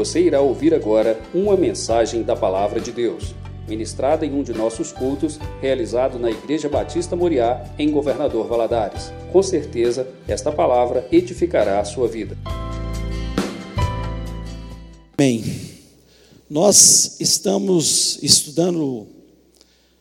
[0.00, 3.34] Você irá ouvir agora uma mensagem da Palavra de Deus,
[3.68, 9.12] ministrada em um de nossos cultos, realizado na Igreja Batista Moriá, em Governador Valadares.
[9.30, 12.34] Com certeza, esta palavra edificará a sua vida.
[15.18, 15.44] Amém.
[16.48, 19.06] Nós estamos estudando,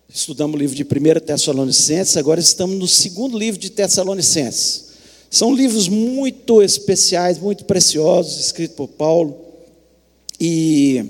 [0.07, 4.93] estudamos o livro de 1 Tessalonicenses, agora estamos no segundo livro de Tessalonicenses.
[5.29, 9.48] São livros muito especiais, muito preciosos, escritos por Paulo.
[10.39, 11.05] E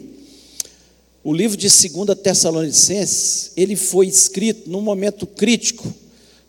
[1.23, 5.93] o livro de 2 Tessalonicenses, ele foi escrito num momento crítico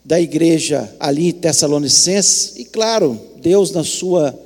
[0.03, 4.37] da igreja ali em Tessalonicenses, e claro, Deus, na sua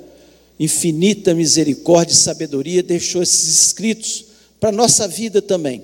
[0.60, 4.26] infinita misericórdia e sabedoria, deixou esses escritos
[4.60, 5.82] para nossa vida também.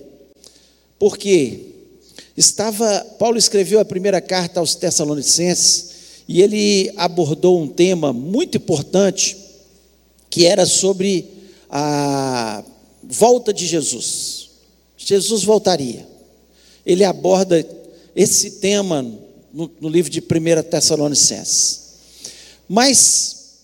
[0.99, 1.61] Porque
[2.37, 5.93] estava, Paulo escreveu a primeira carta aos Tessalonicenses,
[6.29, 9.37] e ele abordou um tema muito importante,
[10.29, 11.27] que era sobre
[11.73, 12.63] a
[13.03, 14.51] volta de Jesus.
[14.99, 16.07] Jesus voltaria.
[16.85, 17.67] Ele aborda
[18.15, 19.03] esse tema
[19.53, 21.81] no, no livro de 1 Tessalonicenses.
[22.69, 23.61] Mas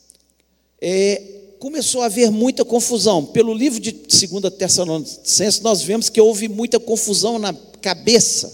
[0.80, 1.22] é,
[1.58, 3.24] começou a haver muita confusão.
[3.26, 8.52] Pelo livro de 2 Tessalonicenses, nós vemos que houve muita confusão na cabeça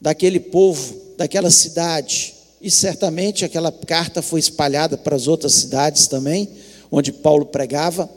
[0.00, 2.34] daquele povo, daquela cidade.
[2.60, 6.48] E certamente aquela carta foi espalhada para as outras cidades também,
[6.92, 8.08] onde Paulo pregava,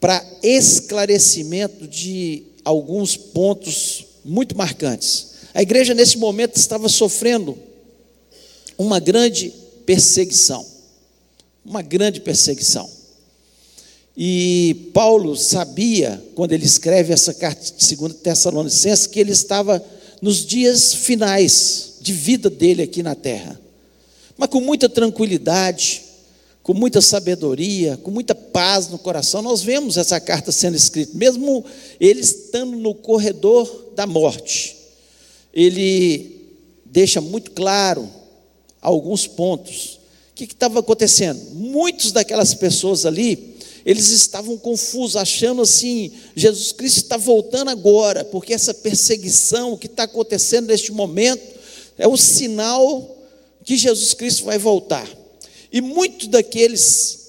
[0.00, 5.34] para esclarecimento de alguns pontos muito marcantes.
[5.54, 7.56] A igreja, nesse momento, estava sofrendo
[8.76, 9.52] uma grande
[9.84, 10.64] perseguição.
[11.64, 12.88] Uma grande perseguição.
[14.16, 19.84] E Paulo sabia, quando ele escreve essa carta de 2 Tessalonicenses, que ele estava
[20.22, 23.60] nos dias finais de vida dele aqui na terra
[24.36, 26.02] mas com muita tranquilidade,
[26.66, 29.40] com muita sabedoria, com muita paz no coração.
[29.40, 31.64] Nós vemos essa carta sendo escrita, mesmo
[32.00, 34.76] ele estando no corredor da morte.
[35.54, 36.50] Ele
[36.84, 38.10] deixa muito claro
[38.82, 40.00] alguns pontos.
[40.32, 41.40] O que estava acontecendo?
[41.52, 43.54] Muitos daquelas pessoas ali,
[43.84, 50.02] eles estavam confusos, achando assim: Jesus Cristo está voltando agora, porque essa perseguição que está
[50.02, 51.46] acontecendo neste momento
[51.96, 53.16] é o sinal
[53.62, 55.08] que Jesus Cristo vai voltar.
[55.72, 57.26] E muitos daqueles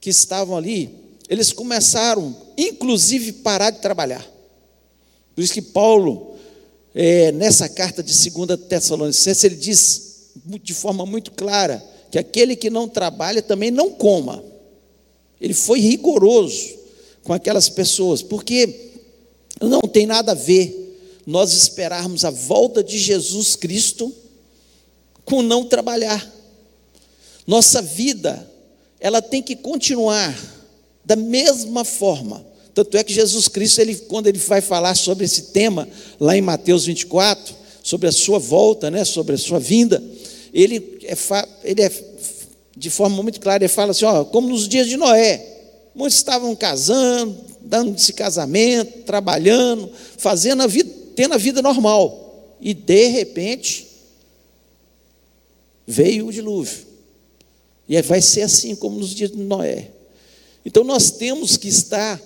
[0.00, 0.90] que estavam ali,
[1.28, 4.26] eles começaram, inclusive, parar de trabalhar.
[5.34, 6.36] Por isso que Paulo,
[6.94, 10.10] é, nessa carta de 2 Tessalonicenses, ele diz
[10.62, 14.42] de forma muito clara que aquele que não trabalha também não coma.
[15.40, 16.78] Ele foi rigoroso
[17.22, 18.90] com aquelas pessoas, porque
[19.60, 24.12] não tem nada a ver nós esperarmos a volta de Jesus Cristo
[25.24, 26.39] com não trabalhar.
[27.50, 28.48] Nossa vida,
[29.00, 30.40] ela tem que continuar
[31.04, 32.46] da mesma forma.
[32.72, 35.88] Tanto é que Jesus Cristo, ele, quando ele vai falar sobre esse tema,
[36.20, 37.52] lá em Mateus 24,
[37.82, 40.00] sobre a sua volta, né, sobre a sua vinda,
[40.54, 41.16] ele é,
[41.64, 41.92] ele é
[42.76, 45.44] de forma muito clara, ele fala assim: ó, como nos dias de Noé,
[45.92, 52.72] muitos estavam casando, dando esse casamento, trabalhando, fazendo a vida, tendo a vida normal, e
[52.72, 53.88] de repente
[55.84, 56.89] veio o dilúvio.
[57.90, 59.90] E vai ser assim como nos dias de Noé.
[60.64, 62.22] Então nós temos que estar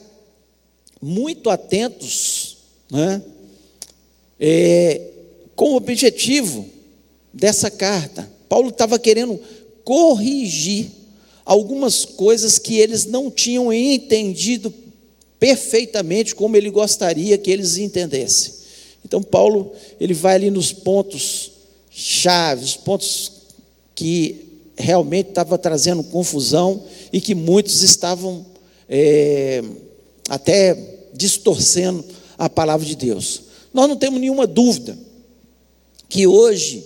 [1.01, 2.59] muito atentos
[2.91, 3.23] né,
[4.39, 5.11] é,
[5.57, 6.69] com o objetivo
[7.33, 8.31] dessa carta.
[8.47, 9.41] Paulo estava querendo
[9.83, 10.89] corrigir
[11.47, 14.73] algumas coisas que eles não tinham entendido
[15.41, 18.53] perfeitamente como ele gostaria que eles entendessem.
[19.03, 21.53] Então Paulo ele vai ali nos pontos
[21.91, 23.33] chaves, pontos
[23.95, 28.45] que realmente estava trazendo confusão e que muitos estavam
[28.89, 29.63] é,
[30.29, 30.77] até
[31.13, 32.05] distorcendo
[32.37, 33.43] a palavra de Deus.
[33.73, 34.97] Nós não temos nenhuma dúvida
[36.09, 36.85] que hoje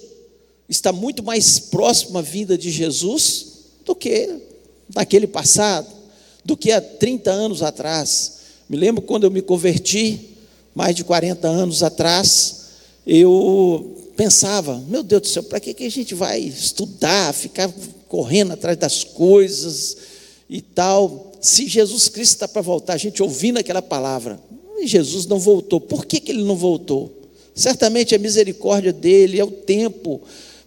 [0.68, 3.46] está muito mais próxima a vinda de Jesus
[3.84, 4.36] do que
[4.94, 5.88] naquele passado,
[6.44, 8.38] do que há 30 anos atrás.
[8.68, 10.36] Me lembro quando eu me converti,
[10.74, 12.66] mais de 40 anos atrás,
[13.06, 17.72] eu pensava, meu Deus do céu, para que, que a gente vai estudar, ficar
[18.08, 19.96] correndo atrás das coisas
[20.50, 21.30] e tal?
[21.40, 24.40] Se Jesus Cristo está para voltar, a gente ouvindo aquela palavra,
[24.76, 27.30] e Jesus não voltou, por que, que ele não voltou?
[27.54, 30.20] Certamente a misericórdia dele, é o tempo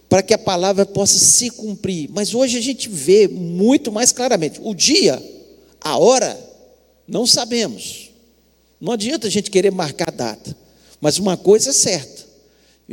[0.08, 2.08] para que a palavra possa se cumprir.
[2.10, 4.60] Mas hoje a gente vê muito mais claramente.
[4.62, 5.22] O dia,
[5.78, 6.38] a hora,
[7.06, 8.12] não sabemos.
[8.80, 10.56] Não adianta a gente querer marcar data.
[11.02, 12.21] Mas uma coisa é certa: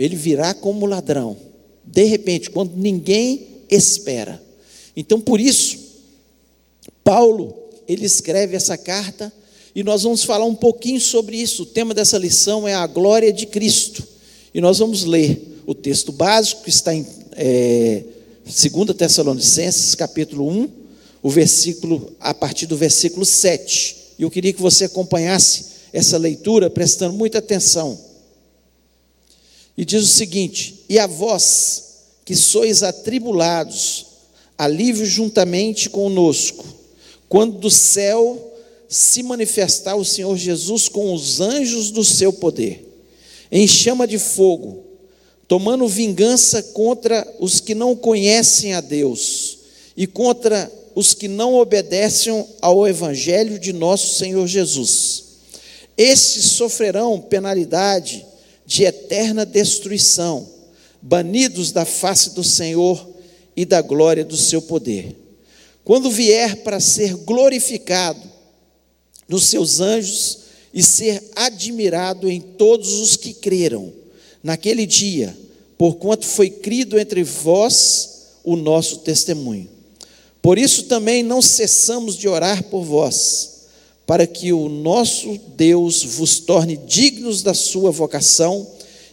[0.04, 1.36] ele virá como ladrão,
[1.84, 4.42] de repente, quando ninguém espera.
[4.96, 5.78] Então, por isso,
[7.04, 7.56] Paulo,
[7.88, 9.32] ele escreve essa carta
[9.76, 11.64] e nós vamos falar um pouquinho sobre isso.
[11.64, 14.08] O tema dessa lição é a glória de Cristo.
[14.54, 18.04] E nós vamos ler o texto básico que está em é,
[18.46, 20.70] 2 Tessalonicenses, capítulo 1,
[21.22, 23.96] o versículo, a partir do versículo 7.
[24.18, 28.09] E eu queria que você acompanhasse essa leitura prestando muita atenção.
[29.80, 31.84] E diz o seguinte: E a vós
[32.26, 34.08] que sois atribulados,
[34.58, 36.66] alívio juntamente conosco,
[37.30, 38.58] quando do céu
[38.90, 42.86] se manifestar o Senhor Jesus com os anjos do seu poder,
[43.50, 44.84] em chama de fogo,
[45.48, 49.60] tomando vingança contra os que não conhecem a Deus
[49.96, 55.24] e contra os que não obedecem ao evangelho de nosso Senhor Jesus.
[55.98, 58.26] Estes sofrerão penalidade
[58.70, 60.48] de eterna destruição,
[61.02, 63.04] banidos da face do Senhor
[63.56, 65.16] e da glória do seu poder.
[65.84, 68.22] Quando vier para ser glorificado
[69.28, 73.92] nos seus anjos e ser admirado em todos os que creram
[74.44, 75.36] naquele dia,
[75.76, 79.68] porquanto foi crido entre vós o nosso testemunho.
[80.44, 83.59] Por isso também não cessamos de orar por vós,
[84.10, 88.68] para que o nosso Deus vos torne dignos da sua vocação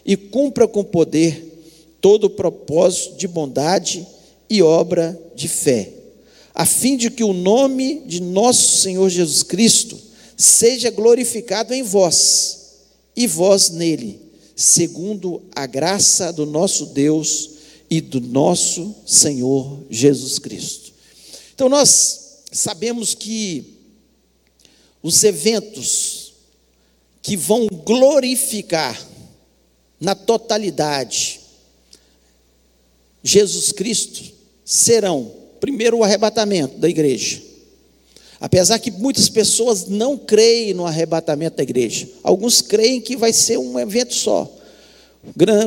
[0.07, 1.61] e cumpra com poder
[2.01, 4.07] todo o propósito de bondade
[4.49, 5.93] e obra de fé,
[6.55, 9.99] a fim de que o nome de nosso Senhor Jesus Cristo
[10.35, 12.71] seja glorificado em vós
[13.15, 14.19] e vós nele,
[14.57, 17.51] segundo a graça do nosso Deus
[17.91, 20.91] e do nosso Senhor Jesus Cristo.
[21.55, 23.76] Então nós sabemos que
[25.07, 26.33] os eventos
[27.23, 29.01] que vão glorificar
[30.01, 31.41] na totalidade
[33.23, 34.23] Jesus Cristo
[34.65, 37.43] serão, primeiro, o arrebatamento da igreja.
[38.41, 43.59] Apesar que muitas pessoas não creem no arrebatamento da igreja, alguns creem que vai ser
[43.59, 44.53] um evento só,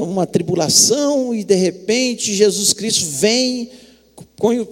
[0.02, 3.70] uma tribulação e de repente Jesus Cristo vem,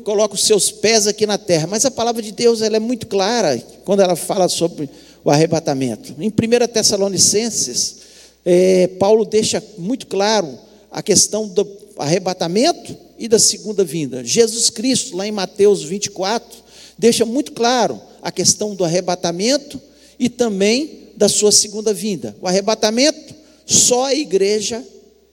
[0.03, 1.67] coloca os seus pés aqui na terra.
[1.67, 4.89] Mas a palavra de Deus ela é muito clara quando ela fala sobre
[5.23, 6.15] o arrebatamento.
[6.19, 7.97] Em 1 Tessalonicenses,
[8.45, 10.57] é, Paulo deixa muito claro
[10.89, 11.67] a questão do
[11.97, 14.23] arrebatamento e da segunda vinda.
[14.23, 16.59] Jesus Cristo, lá em Mateus 24,
[16.97, 19.81] deixa muito claro a questão do arrebatamento
[20.17, 22.35] e também da sua segunda vinda.
[22.41, 23.35] O arrebatamento,
[23.65, 24.83] só a igreja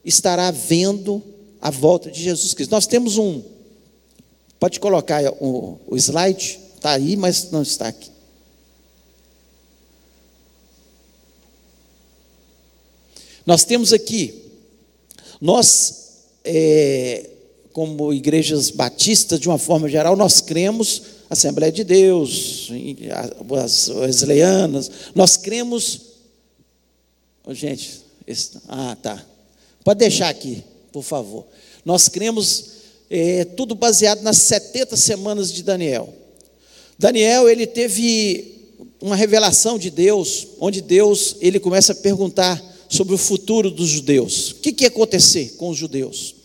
[0.03, 1.23] estará vendo
[1.61, 2.71] a volta de Jesus Cristo.
[2.71, 3.41] Nós temos um,
[4.59, 8.11] pode colocar o, o slide, está aí, mas não está aqui.
[13.45, 14.41] Nós temos aqui,
[15.39, 17.29] nós, é,
[17.71, 22.69] como igrejas batistas, de uma forma geral, nós cremos Assembleia de Deus,
[23.63, 26.01] as Wesleyanas, nós cremos.
[27.43, 29.23] Oh, gente, esse, ah, tá.
[29.83, 31.45] Pode deixar aqui, por favor.
[31.83, 32.74] Nós cremos
[33.09, 36.13] é, tudo baseado nas 70 semanas de Daniel.
[36.97, 38.55] Daniel, ele teve
[39.01, 44.51] uma revelação de Deus, onde Deus, ele começa a perguntar sobre o futuro dos judeus.
[44.51, 46.35] O que, que ia acontecer com os judeus?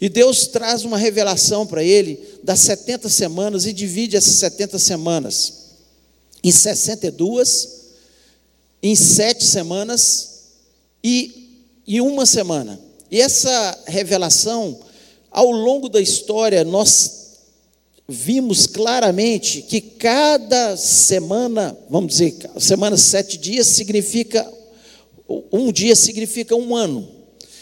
[0.00, 5.58] E Deus traz uma revelação para ele das 70 semanas e divide essas 70 semanas
[6.42, 7.68] em 62,
[8.82, 10.42] em sete semanas
[11.02, 12.80] e em uma semana.
[13.10, 14.78] E essa revelação,
[15.30, 17.18] ao longo da história, nós
[18.08, 24.50] vimos claramente que cada semana, vamos dizer, semana sete dias significa,
[25.52, 27.06] um dia significa um ano.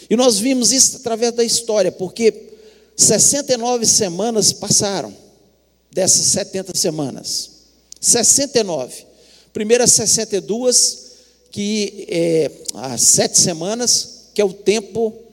[0.09, 2.51] E nós vimos isso através da história, porque
[2.95, 5.13] 69 semanas passaram
[5.91, 7.49] dessas 70 semanas.
[7.99, 9.05] 69.
[9.51, 11.07] Primeiras 62,
[11.51, 15.26] que é as sete semanas, que é o tempo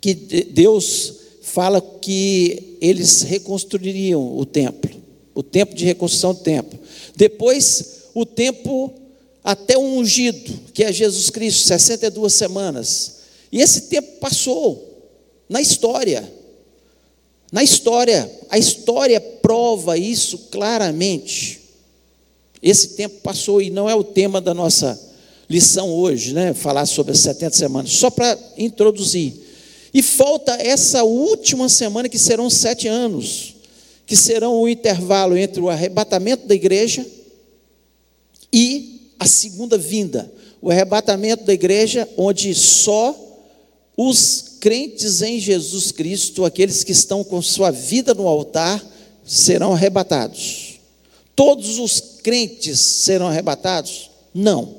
[0.00, 4.90] que Deus fala que eles reconstruiriam o templo,
[5.34, 6.78] o tempo de reconstrução do templo.
[7.16, 8.92] Depois, o tempo
[9.42, 13.18] até o ungido, que é Jesus Cristo, 62 semanas.
[13.50, 15.10] E esse tempo passou
[15.48, 16.30] na história.
[17.50, 21.60] Na história, a história prova isso claramente.
[22.62, 25.00] Esse tempo passou e não é o tema da nossa
[25.48, 26.52] lição hoje, né?
[26.52, 29.47] Falar sobre as 70 semanas, só para introduzir.
[29.98, 33.56] E falta essa última semana, que serão sete anos,
[34.06, 37.04] que serão o intervalo entre o arrebatamento da igreja
[38.52, 40.32] e a segunda vinda.
[40.62, 43.12] O arrebatamento da igreja, onde só
[43.96, 48.80] os crentes em Jesus Cristo, aqueles que estão com sua vida no altar,
[49.24, 50.78] serão arrebatados.
[51.34, 54.10] todos os crentes serão arrebatados?
[54.32, 54.76] Não.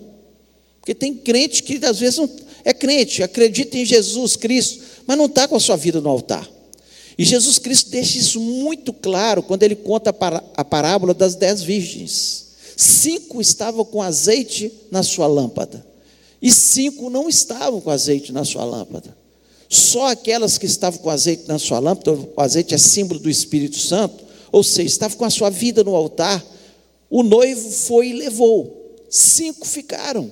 [0.80, 2.30] Porque tem crente que às vezes não,
[2.64, 6.48] é crente, acredita em Jesus Cristo, mas não está com a sua vida no altar.
[7.18, 10.16] E Jesus Cristo deixa isso muito claro quando ele conta
[10.56, 12.50] a parábola das dez virgens.
[12.78, 15.84] Cinco estavam com azeite na sua lâmpada,
[16.40, 19.18] e cinco não estavam com azeite na sua lâmpada.
[19.68, 23.80] Só aquelas que estavam com azeite na sua lâmpada, o azeite é símbolo do Espírito
[23.80, 26.46] Santo, ou seja, estavam com a sua vida no altar,
[27.10, 28.96] o noivo foi e levou.
[29.10, 30.32] Cinco ficaram.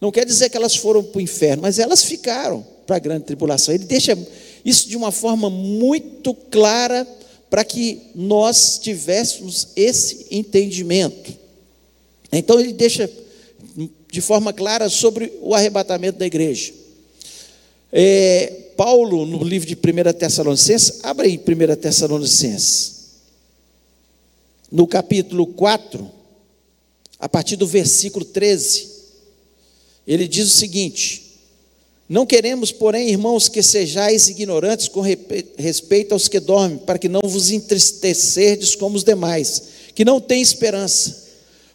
[0.00, 3.24] Não quer dizer que elas foram para o inferno, mas elas ficaram para a grande
[3.24, 3.74] tribulação.
[3.74, 4.16] Ele deixa
[4.64, 7.06] isso de uma forma muito clara
[7.50, 11.32] para que nós tivéssemos esse entendimento.
[12.32, 13.08] Então ele deixa
[14.10, 16.72] de forma clara sobre o arrebatamento da igreja.
[17.92, 22.94] É, Paulo, no livro de 1 Tessalonicenses, abre aí 1 Tessalonicenses,
[24.70, 26.10] no capítulo 4,
[27.20, 28.88] a partir do versículo 13,
[30.06, 31.23] ele diz o seguinte:
[32.08, 35.00] não queremos, porém, irmãos, que sejais ignorantes com
[35.56, 39.62] respeito aos que dormem, para que não vos entristecerdes como os demais,
[39.94, 41.24] que não têm esperança.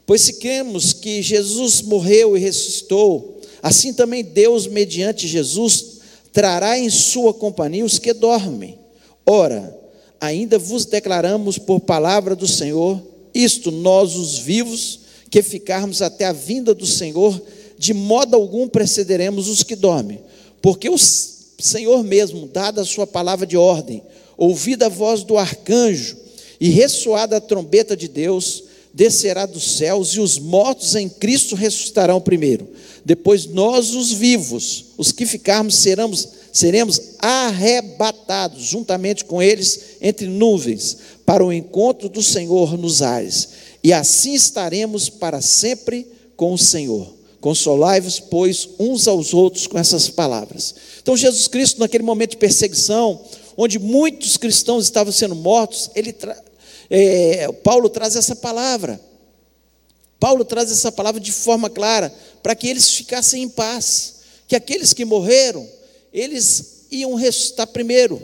[0.06, 6.00] Pois se cremos que Jesus morreu e ressuscitou, assim também Deus, mediante Jesus,
[6.32, 8.78] trará em sua companhia os que dormem.
[9.26, 9.76] Ora,
[10.22, 13.02] ainda vos declaramos por palavra do Senhor,
[13.34, 17.40] isto nós, os vivos, que ficarmos até a vinda do Senhor,
[17.80, 20.20] de modo algum precederemos os que dormem,
[20.62, 24.04] porque o Senhor mesmo, dada a sua palavra de ordem,
[24.38, 26.18] ouvida a voz do arcanjo
[26.60, 32.20] e ressoada a trombeta de Deus, descerá dos céus e os mortos em Cristo ressuscitarão
[32.20, 32.68] primeiro.
[33.06, 40.98] Depois nós, os vivos, os que ficarmos, seremos, seremos arrebatados juntamente com eles entre nuvens
[41.26, 43.50] para o encontro do Senhor nos ares.
[43.82, 46.06] E assim estaremos para sempre
[46.36, 47.19] com o Senhor.
[47.42, 50.76] Consolai-vos, pois, uns aos outros com essas palavras.
[51.02, 53.22] Então, Jesus Cristo, naquele momento de perseguição,
[53.56, 56.38] onde muitos cristãos estavam sendo mortos, ele tra...
[56.90, 59.00] é, Paulo traz essa palavra.
[60.20, 64.16] Paulo traz essa palavra de forma clara, para que eles ficassem em paz.
[64.48, 65.66] Que aqueles que morreram,
[66.14, 68.22] eles iam ressuscitar primeiro.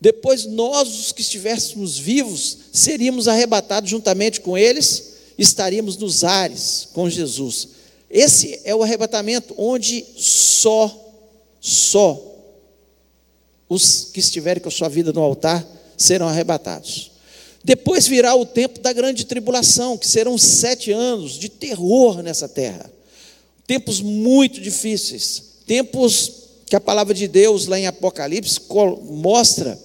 [0.00, 7.08] Depois, nós, os que estivéssemos vivos, seríamos arrebatados juntamente com eles, estaríamos nos ares com
[7.10, 7.68] Jesus.
[8.12, 10.94] Esse é o arrebatamento onde só,
[11.58, 12.22] só
[13.66, 15.66] os que estiverem com a sua vida no altar
[15.96, 17.10] serão arrebatados.
[17.64, 22.92] Depois virá o tempo da grande tribulação, que serão sete anos de terror nessa terra.
[23.66, 26.32] Tempos muito difíceis, tempos
[26.66, 28.60] que a palavra de Deus, lá em Apocalipse,
[29.04, 29.78] mostra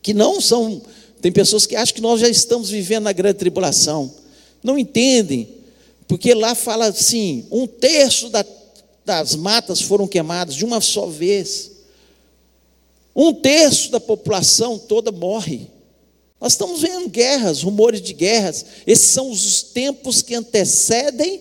[0.00, 0.80] que não são.
[1.20, 4.12] Tem pessoas que acham que nós já estamos vivendo na grande tribulação,
[4.62, 5.61] não entendem
[6.06, 8.44] porque lá fala assim: um terço da,
[9.04, 11.70] das matas foram queimadas de uma só vez.
[13.14, 15.68] Um terço da população toda morre.
[16.40, 18.64] Nós estamos vendo guerras, rumores de guerras.
[18.86, 21.40] Esses são os tempos que antecedem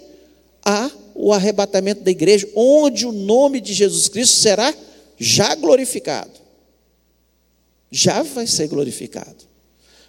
[0.63, 4.73] a o arrebatamento da igreja, onde o nome de Jesus Cristo será
[5.17, 6.39] já glorificado.
[7.89, 9.45] Já vai ser glorificado.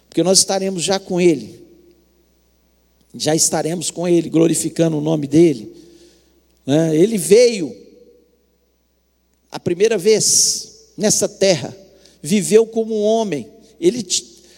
[0.07, 1.62] Porque nós estaremos já com ele
[3.13, 5.73] já estaremos com Ele, glorificando o nome dEle.
[6.65, 6.95] Né?
[6.95, 7.83] Ele veio
[9.53, 11.77] a primeira vez nessa terra,
[12.21, 13.47] viveu como um homem,
[13.79, 14.03] ele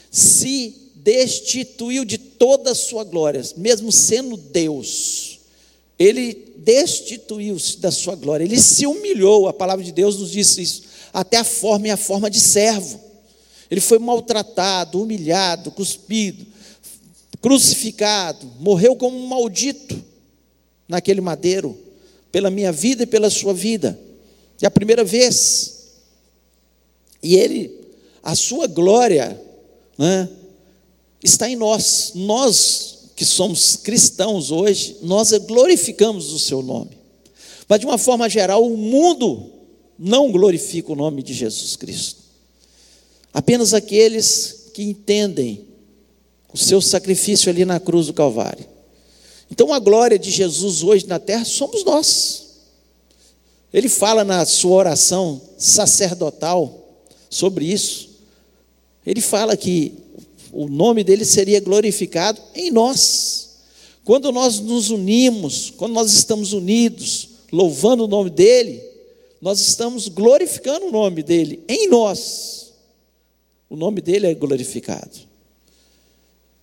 [0.09, 5.39] se destituiu de toda a sua glória, mesmo sendo Deus.
[5.99, 10.83] Ele destituiu-se da sua glória, ele se humilhou, a palavra de Deus nos diz isso,
[11.11, 12.99] até a forma e a forma de servo.
[13.69, 16.45] Ele foi maltratado, humilhado, cuspido,
[17.45, 20.03] crucificado, morreu como um maldito
[20.87, 21.77] naquele madeiro,
[22.31, 23.99] pela minha vida e pela sua vida.
[24.59, 25.91] É a primeira vez.
[27.21, 27.71] E ele,
[28.23, 29.39] a sua glória,
[29.95, 30.27] né,
[31.23, 32.13] está em nós.
[32.15, 36.97] Nós que somos cristãos hoje, nós glorificamos o seu nome.
[37.69, 39.51] Mas de uma forma geral, o mundo
[39.99, 42.23] não glorifica o nome de Jesus Cristo.
[43.31, 45.64] Apenas aqueles que entendem
[46.55, 48.65] o seu sacrifício ali na cruz do Calvário.
[49.51, 52.45] Então a glória de Jesus hoje na terra somos nós.
[53.73, 58.09] Ele fala na sua oração sacerdotal sobre isso.
[59.05, 59.95] Ele fala que
[60.53, 63.57] o nome dele seria glorificado em nós.
[64.05, 68.81] Quando nós nos unimos, quando nós estamos unidos, louvando o nome dele,
[69.41, 72.71] nós estamos glorificando o nome dele em nós.
[73.69, 75.34] O nome dele é glorificado.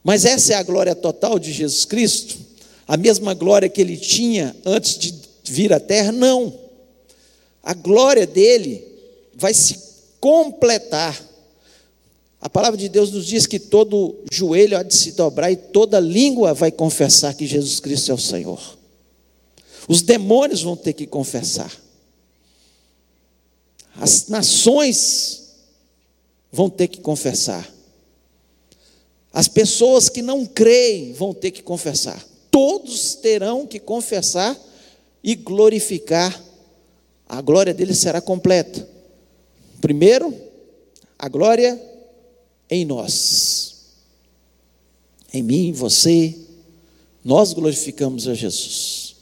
[0.02, 2.38] Mas essa é a glória total de Jesus Cristo?
[2.86, 6.10] A mesma glória que ele tinha antes de vir à terra?
[6.10, 6.52] Não.
[7.62, 8.84] A glória dele
[9.34, 9.78] vai se
[10.20, 11.20] completar.
[12.40, 16.00] A palavra de Deus nos diz que todo joelho há de se dobrar e toda
[16.00, 18.78] língua vai confessar que Jesus Cristo é o Senhor.
[19.86, 21.72] Os demônios vão ter que confessar.
[23.94, 25.42] As nações
[26.50, 27.68] vão ter que confessar.
[29.32, 32.22] As pessoas que não creem vão ter que confessar.
[32.50, 34.58] Todos terão que confessar
[35.24, 36.38] e glorificar.
[37.26, 38.86] A glória dele será completa.
[39.80, 40.34] Primeiro,
[41.18, 41.80] a glória
[42.68, 43.72] em nós.
[45.32, 46.36] Em mim, você,
[47.24, 49.16] nós glorificamos a Jesus.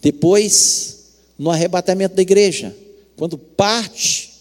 [0.00, 2.76] Depois, no arrebatamento da igreja,
[3.16, 4.34] quando parte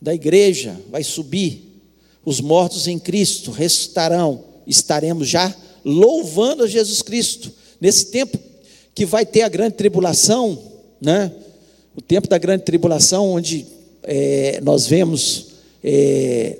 [0.00, 1.73] da igreja vai subir
[2.24, 5.54] os mortos em Cristo ressuscitarão, estaremos já
[5.84, 7.52] louvando a Jesus Cristo.
[7.80, 8.38] Nesse tempo
[8.94, 10.58] que vai ter a grande tribulação,
[11.00, 11.30] né?
[11.94, 13.66] o tempo da grande tribulação, onde
[14.02, 15.48] é, nós vemos
[15.82, 16.58] é,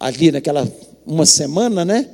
[0.00, 0.66] ali naquela
[1.04, 2.08] uma semana, né?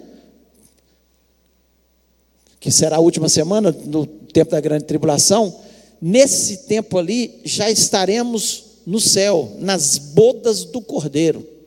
[2.58, 5.54] Que será a última semana no tempo da grande tribulação.
[6.00, 11.57] Nesse tempo ali já estaremos no céu, nas bodas do Cordeiro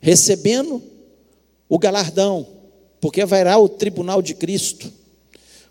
[0.00, 0.82] recebendo
[1.68, 2.46] o galardão,
[3.00, 4.92] porque haverá o tribunal de Cristo,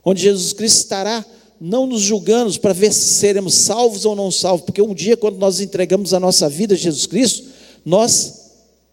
[0.04, 1.26] onde Jesus Cristo estará
[1.60, 5.38] não nos julgando para ver se seremos salvos ou não salvos, porque um dia, quando
[5.38, 7.48] nós entregamos a nossa vida a Jesus Cristo,
[7.84, 8.52] nós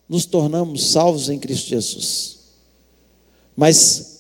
[0.09, 2.39] nos tornamos salvos em Cristo Jesus.
[3.57, 4.15] Mas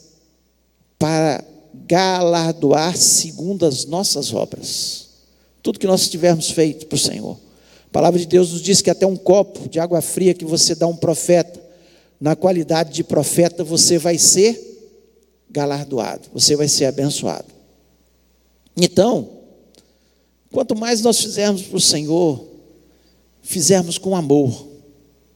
[0.99, 1.44] para
[1.87, 5.09] galardoar segundo as nossas obras,
[5.62, 7.38] tudo que nós tivermos feito para o Senhor.
[7.95, 10.75] A palavra de Deus nos diz que até um copo de água fria que você
[10.75, 11.63] dá a um profeta,
[12.21, 14.61] na qualidade de profeta, você vai ser
[15.49, 17.47] galardoado, você vai ser abençoado.
[18.77, 19.29] Então,
[20.51, 22.45] quanto mais nós fizermos para o Senhor,
[23.42, 24.66] fizermos com amor,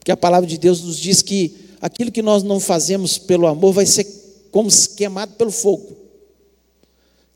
[0.00, 3.72] porque a palavra de Deus nos diz que aquilo que nós não fazemos pelo amor
[3.72, 4.02] vai ser
[4.50, 5.96] como queimado pelo fogo.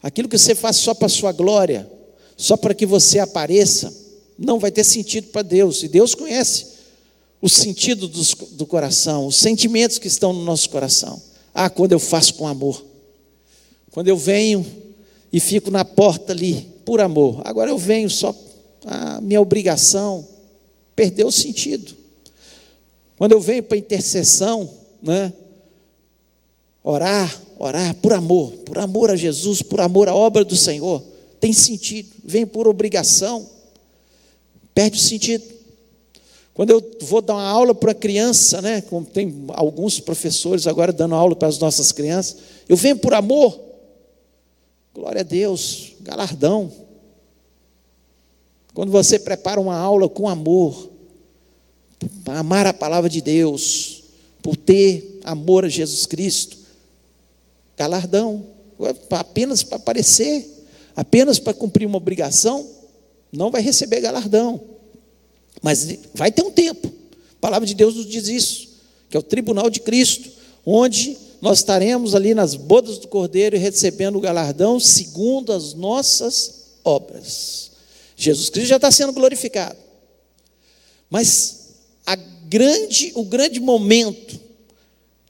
[0.03, 1.89] Aquilo que você faz só para a sua glória,
[2.37, 4.02] só para que você apareça,
[4.39, 5.83] não vai ter sentido para Deus.
[5.83, 6.67] E Deus conhece
[7.41, 11.21] o sentido do coração, os sentimentos que estão no nosso coração.
[11.53, 12.85] Ah, quando eu faço com amor.
[13.91, 14.65] Quando eu venho
[15.33, 17.41] e fico na porta ali, por amor.
[17.45, 18.35] Agora eu venho só,
[18.85, 20.27] a minha obrigação
[20.95, 21.97] perdeu o sentido.
[23.17, 24.69] Quando eu venho para intercessão,
[25.03, 25.33] né?
[26.85, 31.03] Orar, orar por amor, por amor a Jesus, por amor à obra do Senhor,
[31.39, 32.11] tem sentido.
[32.25, 33.49] Vem por obrigação
[34.75, 35.45] perde o sentido.
[36.55, 40.93] Quando eu vou dar uma aula para a criança, né, como tem alguns professores agora
[40.93, 42.37] dando aula para as nossas crianças,
[42.69, 43.59] eu venho por amor.
[44.95, 46.71] Glória a Deus, galardão.
[48.75, 50.91] Quando você prepara uma aula com amor,
[52.25, 54.03] para amar a palavra de Deus,
[54.43, 56.59] por ter amor a Jesus Cristo,
[57.77, 58.45] galardão,
[59.11, 62.67] apenas para aparecer, apenas para cumprir uma obrigação,
[63.33, 64.61] não vai receber galardão.
[65.63, 66.89] Mas vai ter um tempo.
[66.89, 68.69] A palavra de Deus nos diz isso,
[69.09, 70.31] que é o tribunal de Cristo,
[70.65, 77.73] onde nós estaremos ali nas bodas do Cordeiro recebendo o galardão segundo as nossas obras.
[78.15, 79.79] Jesus Cristo já está sendo glorificado.
[81.11, 81.61] Mas
[82.49, 84.39] grande, o grande momento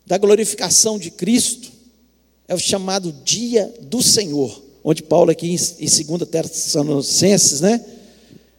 [0.04, 1.70] da glorificação de Cristo
[2.48, 7.84] é o chamado dia do Senhor onde Paulo aqui em 2 Tessalonicenses, né?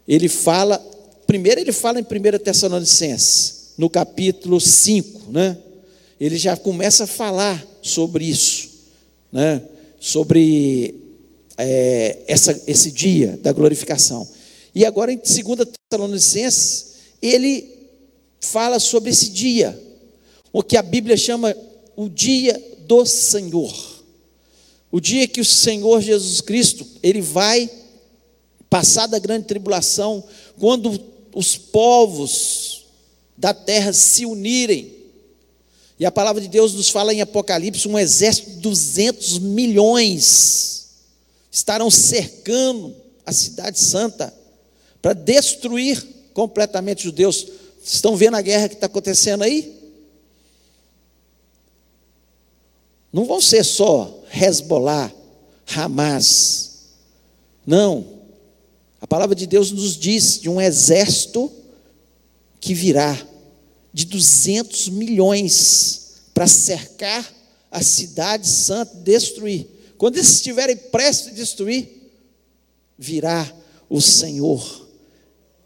[0.07, 0.77] Ele fala,
[1.25, 5.57] primeiro ele fala em 1 Tessalonicenses, no capítulo 5, né?
[6.19, 8.69] Ele já começa a falar sobre isso,
[9.31, 9.61] né?
[9.99, 10.95] Sobre
[11.57, 14.27] é, essa, esse dia da glorificação.
[14.75, 17.89] E agora em 2 Tessalonicenses, ele
[18.41, 19.79] fala sobre esse dia,
[20.51, 21.55] o que a Bíblia chama
[21.95, 23.73] o dia do Senhor.
[24.91, 27.69] O dia que o Senhor Jesus Cristo, ele vai
[28.73, 30.23] passar da grande tribulação,
[30.59, 30.99] quando
[31.31, 32.87] os povos
[33.37, 34.95] da terra se unirem.
[35.99, 40.87] E a palavra de Deus nos fala em Apocalipse, um exército de 200 milhões
[41.51, 44.33] estarão cercando a cidade santa
[44.99, 47.45] para destruir completamente os judeus.
[47.83, 49.71] Estão vendo a guerra que está acontecendo aí?
[53.13, 55.13] Não vão ser só Hezbollah,
[55.75, 56.71] Hamas.
[57.67, 58.22] Não.
[59.13, 61.51] Palavra de Deus nos diz de um exército
[62.59, 63.15] que virá
[63.93, 67.31] de 200 milhões para cercar
[67.69, 69.67] a cidade santa, destruir.
[69.99, 72.09] Quando eles estiverem prestes a destruir,
[72.97, 73.55] virá
[73.87, 74.89] o Senhor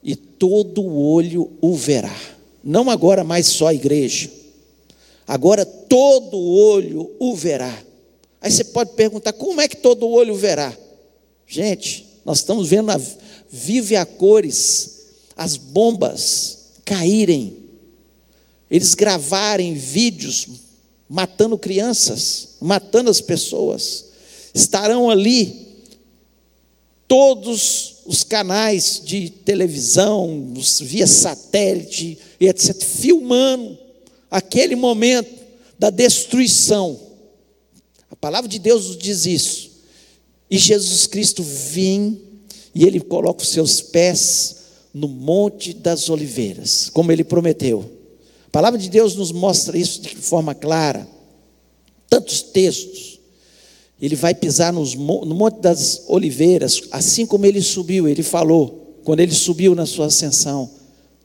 [0.04, 2.20] e todo olho o verá.
[2.62, 4.30] Não agora mais só a igreja,
[5.26, 7.82] agora todo olho o verá.
[8.42, 10.78] Aí você pode perguntar: como é que todo olho verá?
[11.48, 13.00] Gente, nós estamos vendo a,
[13.50, 14.98] vive a cores
[15.36, 17.58] as bombas caírem,
[18.70, 20.48] eles gravarem vídeos
[21.08, 24.06] matando crianças, matando as pessoas.
[24.54, 25.68] Estarão ali
[27.08, 33.78] todos os canais de televisão, via satélite e etc., filmando
[34.30, 35.46] aquele momento
[35.80, 37.00] da destruição.
[38.10, 39.72] A palavra de Deus nos diz isso.
[40.50, 42.22] E Jesus Cristo vem
[42.78, 44.58] e ele coloca os seus pés
[44.94, 47.84] no Monte das Oliveiras, como ele prometeu.
[48.46, 51.08] A palavra de Deus nos mostra isso de forma clara.
[52.08, 53.20] Tantos textos.
[54.00, 59.22] Ele vai pisar nos, no Monte das Oliveiras, assim como ele subiu, ele falou, quando
[59.22, 60.70] ele subiu na sua ascensão.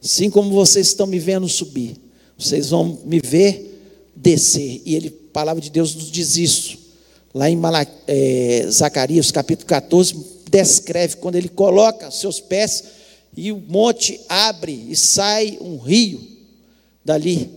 [0.02, 1.96] Assim como vocês estão me vendo subir,
[2.38, 4.80] vocês vão me ver descer.
[4.86, 6.78] E ele, a palavra de Deus nos diz isso.
[7.34, 12.84] Lá em Malac, é, Zacarias, capítulo 14, descreve quando ele coloca seus pés
[13.34, 16.20] e o monte abre e sai um rio
[17.02, 17.50] dali,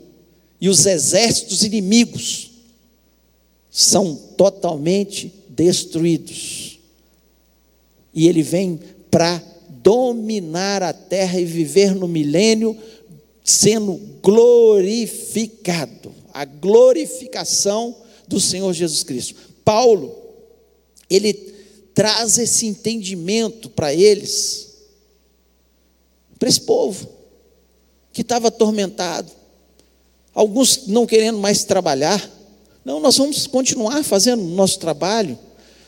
[0.59, 2.51] e os exércitos inimigos
[3.69, 6.79] são totalmente destruídos.
[8.13, 8.79] E ele vem
[9.11, 12.75] para dominar a terra e viver no milênio,
[13.43, 16.11] sendo glorificado.
[16.33, 17.95] A glorificação
[18.27, 19.35] do Senhor Jesus Cristo.
[19.63, 20.15] Paulo,
[21.09, 21.54] ele
[21.95, 24.65] traz esse entendimento para eles
[26.37, 27.09] para esse povo
[28.13, 29.31] que estava atormentado,
[30.33, 32.31] alguns não querendo mais trabalhar.
[32.83, 35.37] Não, nós vamos continuar fazendo o nosso trabalho.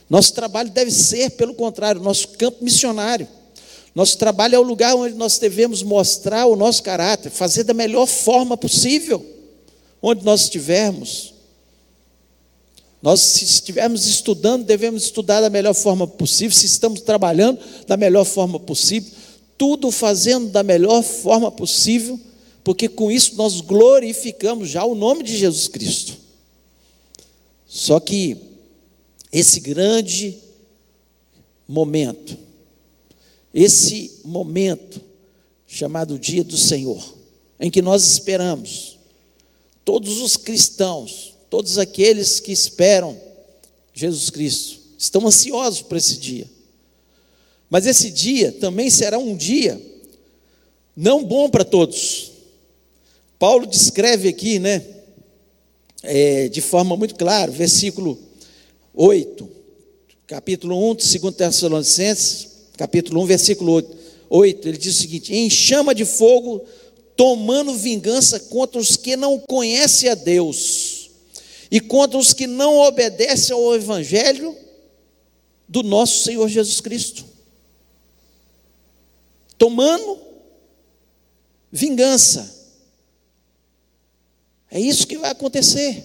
[0.10, 3.28] Nosso trabalho deve ser, pelo contrário, nosso campo missionário.
[3.93, 8.06] Nosso trabalho é o lugar onde nós devemos mostrar o nosso caráter, fazer da melhor
[8.06, 9.24] forma possível,
[10.02, 11.34] onde nós estivermos.
[13.01, 18.25] Nós, se estivermos estudando, devemos estudar da melhor forma possível, se estamos trabalhando, da melhor
[18.25, 19.12] forma possível
[19.57, 22.19] tudo fazendo da melhor forma possível,
[22.63, 26.15] porque com isso nós glorificamos já o nome de Jesus Cristo.
[27.65, 28.38] Só que
[29.31, 30.38] esse grande
[31.67, 32.38] momento,
[33.53, 35.01] esse momento
[35.65, 37.15] chamado Dia do Senhor,
[37.60, 38.97] em que nós esperamos,
[39.83, 43.17] todos os cristãos, todos aqueles que esperam
[43.93, 46.47] Jesus Cristo, estão ansiosos por esse dia.
[47.69, 49.81] Mas esse dia também será um dia
[50.95, 52.31] não bom para todos.
[53.38, 54.83] Paulo descreve aqui, né,
[56.01, 58.17] é, de forma muito clara, versículo
[58.95, 59.47] 8,
[60.25, 63.97] capítulo 1 de 2 Tessalonicenses, capítulo 1, versículo 8,
[64.29, 66.63] 8, ele diz o seguinte: em chama de fogo,
[67.15, 70.87] tomando vingança contra os que não conhecem a Deus
[71.69, 74.56] e contra os que não obedecem ao Evangelho
[75.67, 77.38] do nosso Senhor Jesus Cristo
[79.58, 80.19] tomando
[81.71, 82.56] vingança.
[84.69, 86.03] É isso que vai acontecer.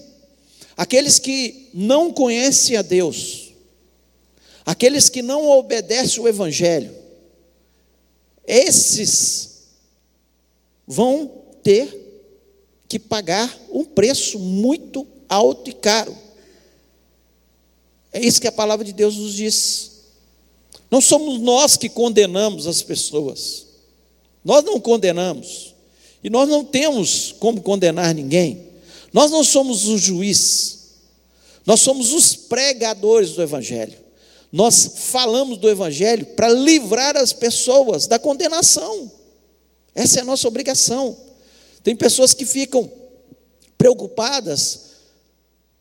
[0.77, 3.53] Aqueles que não conhecem a Deus,
[4.65, 6.97] aqueles que não obedecem o Evangelho,
[8.47, 9.69] esses
[10.87, 12.01] vão ter
[12.89, 16.17] que pagar um preço muito alto e caro.
[18.13, 19.91] É isso que a palavra de Deus nos diz.
[20.91, 23.67] Não somos nós que condenamos as pessoas.
[24.45, 25.75] Nós não condenamos.
[26.23, 28.69] E nós não temos como condenar ninguém.
[29.13, 30.79] Nós não somos o juiz.
[31.65, 33.97] Nós somos os pregadores do Evangelho.
[34.53, 39.11] Nós falamos do Evangelho para livrar as pessoas da condenação.
[39.95, 41.17] Essa é a nossa obrigação.
[41.83, 42.91] Tem pessoas que ficam
[43.79, 44.92] preocupadas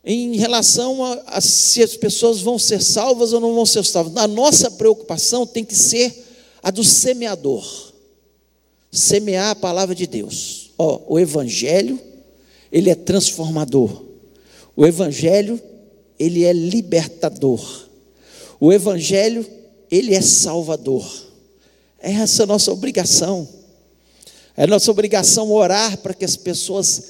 [0.03, 4.17] em relação a, a, se as pessoas vão ser salvas ou não vão ser salvas.
[4.17, 6.25] A nossa preocupação tem que ser
[6.61, 7.91] a do semeador.
[8.91, 10.71] Semear a palavra de Deus.
[10.77, 11.99] Ó, o evangelho,
[12.71, 14.03] ele é transformador.
[14.75, 15.61] O evangelho,
[16.17, 17.87] ele é libertador.
[18.59, 19.45] O evangelho,
[19.89, 21.09] ele é salvador.
[21.99, 23.47] É essa a nossa obrigação.
[24.57, 27.03] É nossa obrigação orar para que as pessoas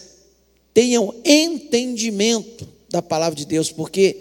[0.74, 4.18] tenham entendimento da palavra de Deus, porque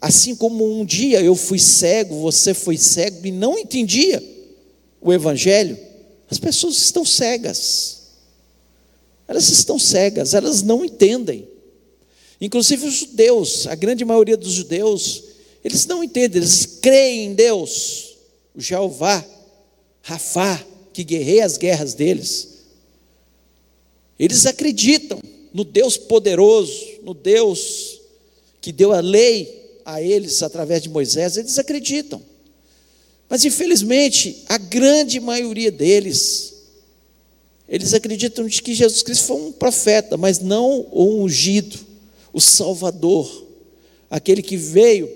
[0.00, 4.22] assim como um dia eu fui cego, você foi cego e não entendia
[5.00, 5.78] o Evangelho,
[6.28, 7.98] as pessoas estão cegas.
[9.28, 11.48] Elas estão cegas, elas não entendem.
[12.40, 15.22] Inclusive os judeus, a grande maioria dos judeus,
[15.62, 18.16] eles não entendem, eles creem em Deus,
[18.54, 19.24] o Jeová,
[20.02, 22.48] Rafá, que guerreia as guerras deles.
[24.18, 25.20] Eles acreditam
[25.52, 28.00] no Deus poderoso, no Deus
[28.60, 32.22] que deu a lei a eles através de Moisés, eles acreditam.
[33.28, 36.54] Mas infelizmente, a grande maioria deles,
[37.68, 41.78] eles acreditam de que Jesus Cristo foi um profeta, mas não o ungido,
[42.32, 43.46] o Salvador,
[44.10, 45.08] aquele que veio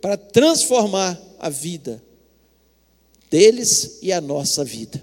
[0.00, 2.02] para transformar a vida
[3.30, 5.02] deles e a nossa vida.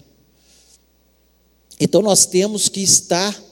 [1.79, 3.43] Então nós temos que estar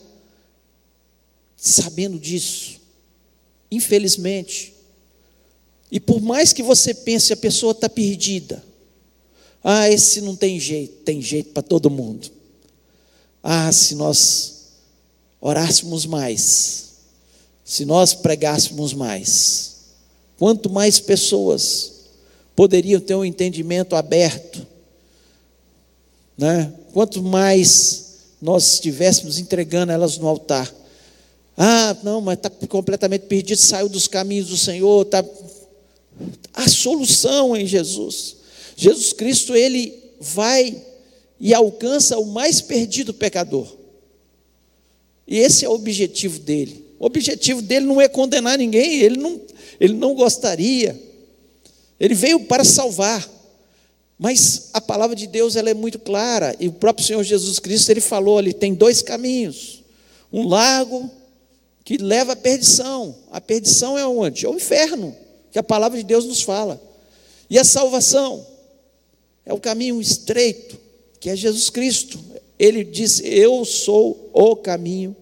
[1.56, 2.77] sabendo disso.
[3.70, 4.74] Infelizmente.
[5.90, 8.62] E por mais que você pense a pessoa está perdida,
[9.62, 12.30] ah, esse não tem jeito, tem jeito para todo mundo.
[13.42, 14.66] Ah, se nós
[15.40, 16.88] orássemos mais,
[17.64, 19.76] se nós pregássemos mais,
[20.38, 21.92] quanto mais pessoas
[22.54, 24.66] poderiam ter um entendimento aberto,
[26.36, 26.72] né?
[26.92, 28.08] quanto mais
[28.40, 30.72] nós estivéssemos entregando elas no altar.
[31.60, 35.24] Ah, não, mas está completamente perdido, saiu dos caminhos do Senhor, está.
[36.54, 38.36] A solução em Jesus.
[38.76, 40.80] Jesus Cristo, ele vai
[41.40, 43.66] e alcança o mais perdido pecador.
[45.26, 46.84] E esse é o objetivo dele.
[46.96, 49.40] O objetivo dele não é condenar ninguém, ele não,
[49.80, 51.00] ele não gostaria.
[51.98, 53.28] Ele veio para salvar.
[54.16, 57.90] Mas a palavra de Deus ela é muito clara, e o próprio Senhor Jesus Cristo
[57.90, 59.82] ele falou ali, tem dois caminhos.
[60.32, 61.17] Um largo
[61.88, 63.16] que leva à perdição.
[63.32, 64.44] A perdição é onde?
[64.44, 65.16] É o inferno,
[65.50, 66.78] que a palavra de Deus nos fala.
[67.48, 68.46] E a salvação
[69.46, 70.78] é o caminho estreito,
[71.18, 72.20] que é Jesus Cristo.
[72.58, 75.16] Ele disse: Eu sou o caminho,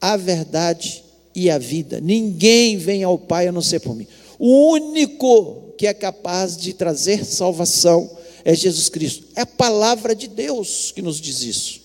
[0.00, 2.00] a verdade e a vida.
[2.00, 4.06] Ninguém vem ao Pai a não ser por mim.
[4.38, 8.10] O único que é capaz de trazer salvação
[8.46, 9.26] é Jesus Cristo.
[9.36, 11.82] É a palavra de Deus que nos diz isso.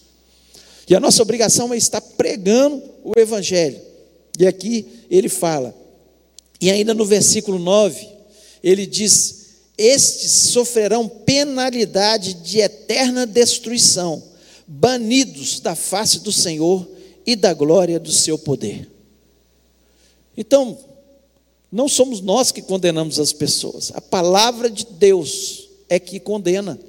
[0.89, 3.91] E a nossa obrigação é estar pregando o Evangelho.
[4.39, 5.75] E aqui ele fala,
[6.59, 8.07] e ainda no versículo 9,
[8.63, 9.43] ele diz:
[9.77, 14.23] estes sofrerão penalidade de eterna destruição,
[14.67, 16.87] banidos da face do Senhor
[17.25, 18.89] e da glória do seu poder.
[20.37, 20.77] Então,
[21.71, 26.79] não somos nós que condenamos as pessoas, a palavra de Deus é que condena.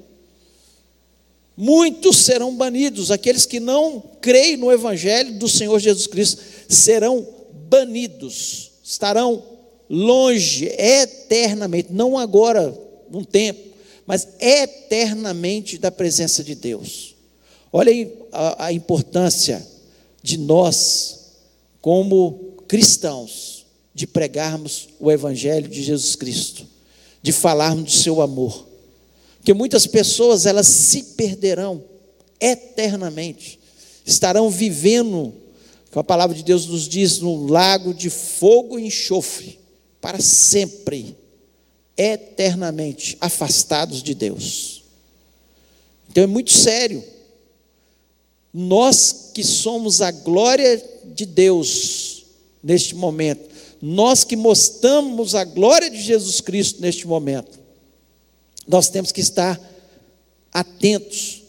[1.57, 7.25] Muitos serão banidos, aqueles que não creem no Evangelho do Senhor Jesus Cristo serão
[7.75, 9.43] banidos, estarão
[9.89, 12.73] longe, eternamente, não agora,
[13.11, 17.15] num tempo, mas eternamente da presença de Deus.
[17.73, 17.91] Olha
[18.31, 19.65] a, a importância
[20.23, 21.33] de nós,
[21.81, 26.65] como cristãos, de pregarmos o Evangelho de Jesus Cristo,
[27.21, 28.67] de falarmos do seu amor.
[29.37, 31.83] Porque muitas pessoas, elas se perderão
[32.39, 33.59] eternamente,
[34.05, 35.33] estarão vivendo,
[36.01, 39.59] a palavra de Deus nos diz, no lago de fogo e enxofre
[40.01, 41.17] para sempre,
[41.97, 44.83] eternamente afastados de Deus.
[46.09, 47.03] Então é muito sério.
[48.53, 52.25] Nós que somos a glória de Deus
[52.61, 53.49] neste momento,
[53.81, 57.59] nós que mostramos a glória de Jesus Cristo neste momento,
[58.67, 59.59] nós temos que estar
[60.53, 61.43] atentos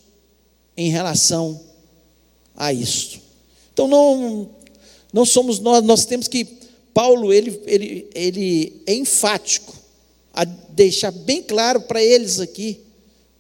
[0.77, 1.61] em relação
[2.55, 3.26] a isso.
[3.77, 4.49] Então não
[5.13, 6.47] não somos nós, nós temos que
[6.95, 9.75] Paulo ele, ele, ele é enfático
[10.33, 12.81] a deixar bem claro para eles aqui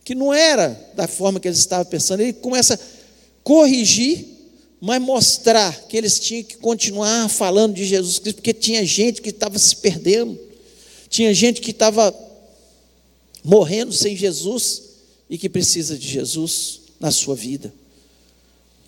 [0.04, 2.20] que não era da forma que eles estavam pensando.
[2.20, 2.78] Ele começa a
[3.42, 4.26] corrigir,
[4.78, 9.30] mas mostrar que eles tinham que continuar falando de Jesus Cristo, porque tinha gente que
[9.30, 10.38] estava se perdendo,
[11.08, 12.14] tinha gente que estava
[13.42, 14.82] morrendo sem Jesus
[15.30, 17.72] e que precisa de Jesus na sua vida.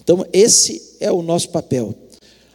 [0.09, 1.95] Então, esse é o nosso papel.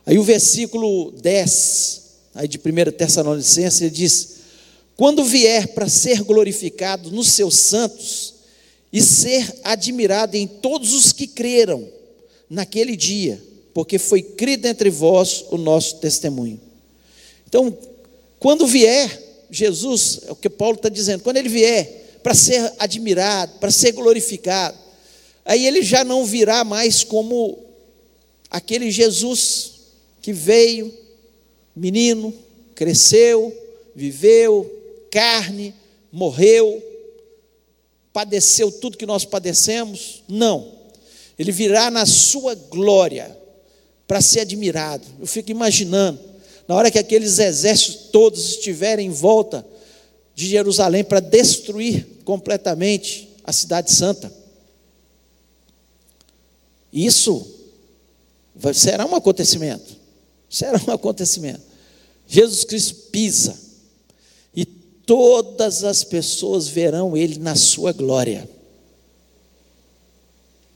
[0.08, 2.02] Aí o versículo 10
[2.34, 4.30] aí de 1 Tessalonicenses, ele diz:
[4.98, 8.34] Quando vier para ser glorificado nos seus santos
[8.92, 11.88] e ser admirado em todos os que creram
[12.50, 13.40] naquele dia,
[13.72, 16.60] porque foi crido entre vós o nosso testemunho.
[17.48, 17.78] Então,
[18.40, 23.60] quando vier Jesus, é o que Paulo está dizendo, quando ele vier para ser admirado,
[23.60, 24.76] para ser glorificado,
[25.46, 27.60] aí ele já não virá mais como
[28.50, 29.72] aquele Jesus
[30.22, 30.94] que veio
[31.76, 32.34] menino,
[32.76, 33.56] cresceu,
[33.96, 34.72] viveu,
[35.12, 35.74] carne,
[36.12, 36.82] morreu,
[38.12, 40.24] padeceu tudo que nós padecemos.
[40.28, 40.72] Não.
[41.38, 43.36] Ele virá na sua glória
[44.08, 45.06] para ser admirado.
[45.20, 46.20] Eu fico imaginando
[46.68, 49.66] na hora que aqueles exércitos todos estiverem em volta
[50.36, 54.32] de Jerusalém para destruir completamente a cidade santa.
[56.94, 57.44] Isso
[58.76, 59.98] será um acontecimento.
[60.48, 61.62] Será um acontecimento.
[62.28, 63.60] Jesus Cristo pisa
[64.56, 68.48] e todas as pessoas verão ele na sua glória.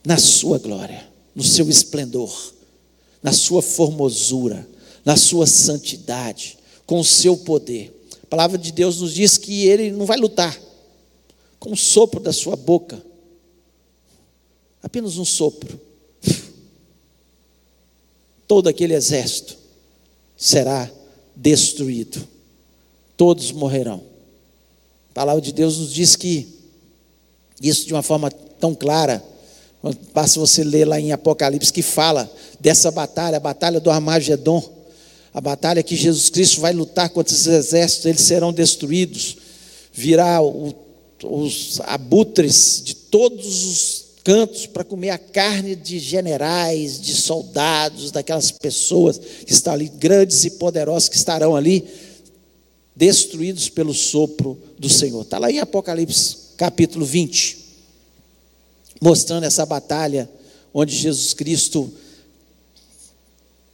[0.03, 2.53] Na sua glória, no seu esplendor,
[3.21, 4.67] na sua formosura,
[5.05, 7.93] na sua santidade, com o seu poder.
[8.23, 10.59] A palavra de Deus nos diz que ele não vai lutar
[11.59, 13.03] com o sopro da sua boca.
[14.81, 15.86] Apenas um sopro.
[18.47, 19.57] Todo aquele exército
[20.37, 20.89] será
[21.35, 22.25] destruído.
[23.15, 24.01] Todos morrerão.
[25.11, 26.47] A palavra de Deus nos diz que
[27.61, 29.23] isso de uma forma tão clara,
[30.13, 34.63] basta você ler lá em Apocalipse que fala dessa batalha, a batalha do Armagedon,
[35.33, 39.37] a batalha que Jesus Cristo vai lutar contra esses exércitos, eles serão destruídos,
[39.91, 40.73] virá o,
[41.23, 48.51] os abutres de todos os cantos para comer a carne de generais, de soldados, daquelas
[48.51, 51.87] pessoas que estão ali, grandes e poderosos, que estarão ali,
[52.93, 55.21] destruídos pelo sopro do Senhor.
[55.21, 57.57] Está lá em Apocalipse capítulo 20,
[58.99, 60.29] mostrando essa batalha
[60.73, 61.89] onde Jesus Cristo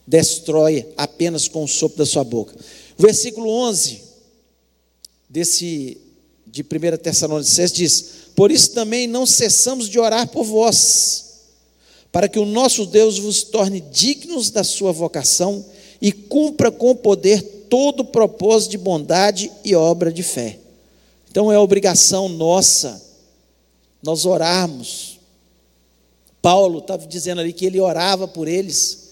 [0.05, 2.55] destrói apenas com o sopro da sua boca.
[2.95, 4.03] versículo 11
[5.27, 5.97] desse
[6.53, 11.39] de 1 Tessalonicenses diz: Por isso também não cessamos de orar por vós,
[12.11, 15.65] para que o nosso Deus vos torne dignos da sua vocação
[15.99, 20.59] e cumpra com poder todo o propósito de bondade e obra de fé.
[21.31, 23.03] Então é obrigação nossa
[24.03, 25.19] nós orarmos.
[26.39, 29.03] Paulo estava dizendo ali que ele orava por eles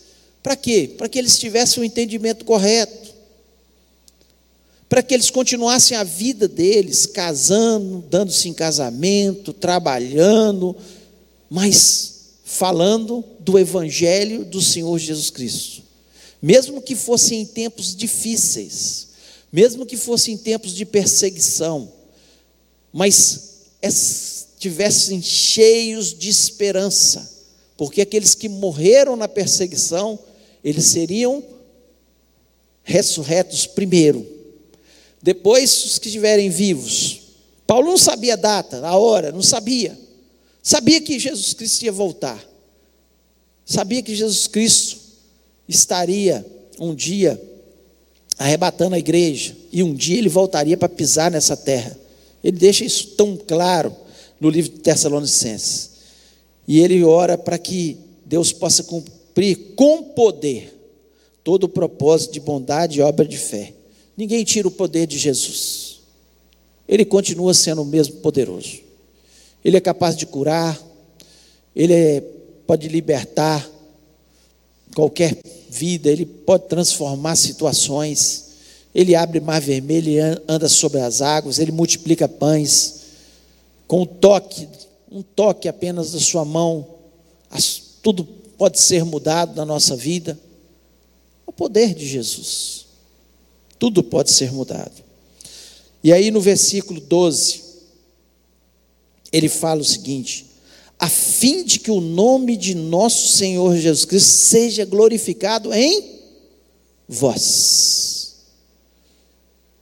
[0.43, 0.93] para quê?
[0.95, 3.00] Para que eles tivessem o entendimento correto.
[4.91, 10.75] Para que eles continuassem a vida deles, casando, dando-se em casamento, trabalhando,
[11.49, 15.81] mas falando do Evangelho do Senhor Jesus Cristo.
[16.41, 19.07] Mesmo que fossem em tempos difíceis,
[19.49, 21.89] mesmo que fossem em tempos de perseguição,
[22.91, 27.31] mas estivessem cheios de esperança,
[27.77, 30.19] porque aqueles que morreram na perseguição
[30.61, 31.41] eles seriam
[32.83, 34.30] ressurretos primeiro.
[35.21, 37.21] Depois, os que estiverem vivos.
[37.67, 39.97] Paulo não sabia a data, a hora, não sabia.
[40.61, 42.43] Sabia que Jesus Cristo ia voltar.
[43.65, 44.97] Sabia que Jesus Cristo
[45.67, 46.45] estaria
[46.79, 47.41] um dia
[48.37, 51.95] arrebatando a igreja e um dia ele voltaria para pisar nessa terra.
[52.43, 53.95] Ele deixa isso tão claro
[54.39, 55.91] no livro de Tessalonicenses.
[56.67, 60.73] E ele ora para que Deus possa cumprir com poder
[61.43, 63.73] todo o propósito de bondade e obra de fé.
[64.15, 66.01] Ninguém tira o poder de Jesus.
[66.87, 68.79] Ele continua sendo o mesmo poderoso.
[69.63, 70.79] Ele é capaz de curar,
[71.75, 72.21] ele é,
[72.67, 73.67] pode libertar
[74.93, 75.37] qualquer
[75.69, 78.49] vida, ele pode transformar situações.
[78.93, 83.01] Ele abre mar vermelho e anda sobre as águas, ele multiplica pães.
[83.87, 84.67] Com um toque,
[85.09, 86.87] um toque apenas da sua mão,
[88.01, 88.23] tudo
[88.57, 90.37] pode ser mudado na nossa vida?
[91.45, 92.85] O poder de Jesus.
[93.81, 95.03] Tudo pode ser mudado.
[96.03, 97.63] E aí no versículo 12,
[99.33, 100.45] ele fala o seguinte:
[100.99, 106.19] a fim de que o nome de nosso Senhor Jesus Cristo seja glorificado em
[107.07, 108.35] vós.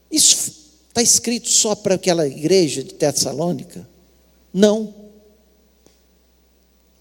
[0.09, 0.53] Isso
[0.87, 3.85] está escrito só para aquela igreja de Tessalônica?
[4.53, 4.95] Não.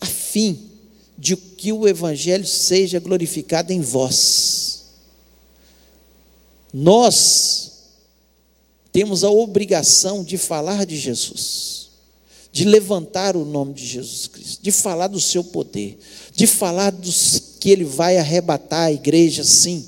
[0.00, 0.68] A fim
[1.16, 4.57] de que o Evangelho seja glorificado em vós.
[6.72, 7.72] Nós
[8.92, 11.88] temos a obrigação de falar de Jesus,
[12.50, 15.98] de levantar o nome de Jesus Cristo, de falar do seu poder,
[16.34, 19.84] de falar dos que ele vai arrebatar a igreja, sim.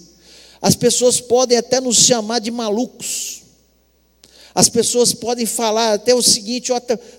[0.60, 3.42] As pessoas podem até nos chamar de malucos.
[4.54, 6.70] As pessoas podem falar até o seguinte: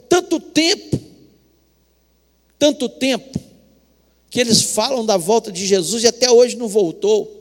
[0.08, 1.00] tanto tempo,
[2.60, 3.40] tanto tempo,
[4.30, 7.41] que eles falam da volta de Jesus e até hoje não voltou.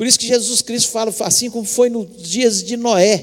[0.00, 3.22] Por isso que Jesus Cristo fala assim como foi nos dias de Noé.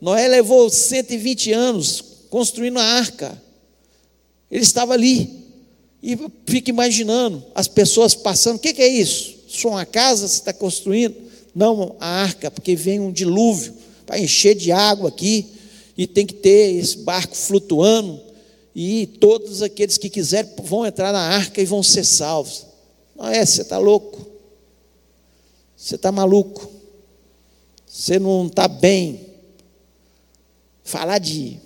[0.00, 3.40] Noé levou 120 anos construindo a arca.
[4.50, 5.30] Ele estava ali.
[6.02, 8.56] E fica imaginando as pessoas passando.
[8.56, 9.36] O que, é isso?
[9.46, 11.14] Só uma casa você está construindo?
[11.54, 13.72] Não, a arca, porque vem um dilúvio
[14.04, 15.46] para encher de água aqui.
[15.96, 18.20] E tem que ter esse barco flutuando
[18.74, 22.66] e todos aqueles que quiserem vão entrar na arca e vão ser salvos.
[23.14, 24.29] Não é, você está louco.
[25.80, 26.70] Você está maluco.
[27.86, 29.28] Você não está bem.
[30.84, 31.58] Falar de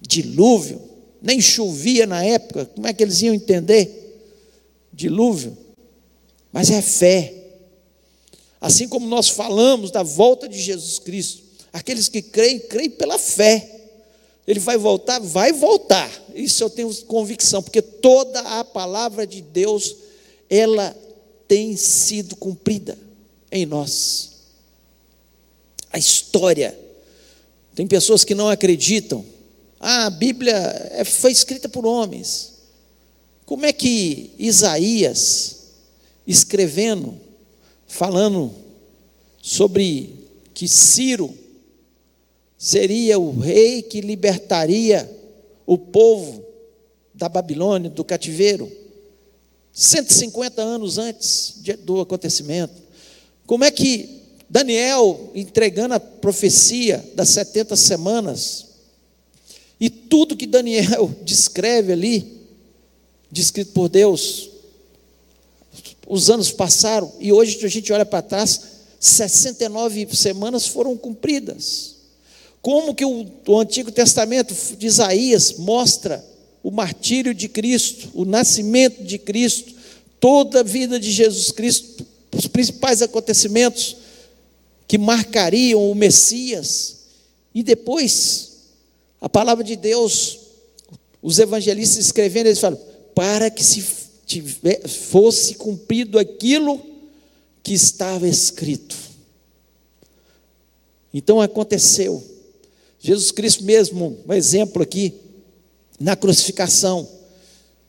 [0.00, 0.80] dilúvio,
[1.20, 4.20] nem chovia na época, como é que eles iam entender?
[4.92, 5.56] Dilúvio.
[6.52, 7.34] Mas é fé.
[8.60, 11.42] Assim como nós falamos da volta de Jesus Cristo,
[11.72, 13.88] aqueles que creem, creem pela fé.
[14.46, 15.18] Ele vai voltar?
[15.18, 16.10] Vai voltar.
[16.34, 19.96] Isso eu tenho convicção, porque toda a palavra de Deus,
[20.48, 20.94] ela
[21.46, 22.98] tem sido cumprida
[23.50, 24.30] em nós.
[25.92, 26.78] A história.
[27.74, 29.24] Tem pessoas que não acreditam.
[29.78, 30.54] Ah, a Bíblia
[30.92, 32.54] é, foi escrita por homens.
[33.44, 35.56] Como é que Isaías,
[36.26, 37.18] escrevendo,
[37.86, 38.54] falando
[39.42, 40.14] sobre
[40.54, 41.34] que Ciro
[42.56, 45.10] seria o rei que libertaria
[45.66, 46.44] o povo
[47.12, 48.70] da Babilônia, do cativeiro,
[49.74, 52.72] 150 anos antes do acontecimento.
[53.44, 58.66] Como é que Daniel, entregando a profecia das 70 semanas,
[59.80, 62.46] e tudo que Daniel descreve ali,
[63.30, 64.50] descrito por Deus,
[66.06, 68.60] os anos passaram e hoje a gente olha para trás,
[69.00, 71.96] 69 semanas foram cumpridas.
[72.62, 76.24] Como que o, o Antigo Testamento de Isaías mostra
[76.64, 79.74] o martírio de Cristo, o nascimento de Cristo,
[80.18, 83.98] toda a vida de Jesus Cristo, os principais acontecimentos
[84.88, 86.96] que marcariam o Messias,
[87.54, 88.52] e depois,
[89.20, 90.38] a palavra de Deus,
[91.22, 92.80] os evangelistas escrevendo, eles falam,
[93.14, 93.84] para que se
[94.26, 96.80] tiver, fosse cumprido aquilo
[97.62, 98.96] que estava escrito.
[101.12, 102.24] Então aconteceu.
[102.98, 105.12] Jesus Cristo mesmo, um exemplo aqui,
[105.98, 107.08] na crucificação,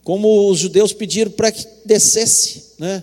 [0.04, 3.02] como os judeus pediram para que descesse, né,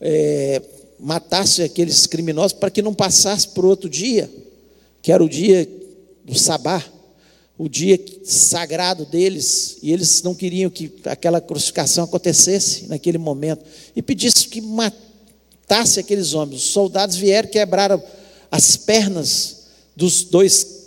[0.00, 0.60] é,
[0.98, 4.30] matasse aqueles criminosos para que não passasse por outro dia,
[5.02, 5.68] que era o dia
[6.24, 6.84] do sabá,
[7.56, 14.00] o dia sagrado deles, e eles não queriam que aquela crucificação acontecesse naquele momento, e
[14.00, 16.62] pedisse que matasse aqueles homens.
[16.62, 18.02] Os soldados vieram, quebraram
[18.50, 19.56] as pernas
[19.94, 20.79] dos dois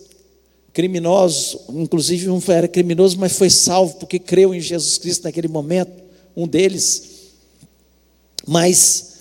[0.73, 5.91] criminosos, inclusive um era criminoso, mas foi salvo porque creu em Jesus Cristo naquele momento,
[6.35, 7.03] um deles.
[8.45, 9.13] Mas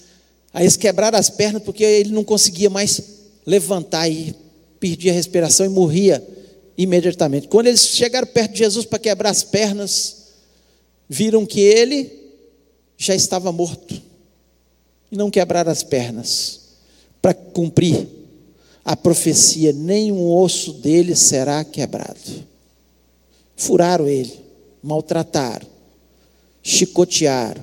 [0.52, 3.02] aí eles quebraram as pernas porque ele não conseguia mais
[3.46, 4.34] levantar e
[4.80, 6.26] perdia a respiração e morria
[6.76, 7.48] imediatamente.
[7.48, 10.22] Quando eles chegaram perto de Jesus para quebrar as pernas,
[11.08, 12.10] viram que ele
[12.96, 14.00] já estava morto.
[15.10, 16.60] E não quebraram as pernas
[17.20, 18.08] para cumprir
[18.84, 22.46] a profecia: nenhum osso dele será quebrado.
[23.56, 24.32] Furaram ele,
[24.82, 25.66] maltrataram,
[26.62, 27.62] chicotearam,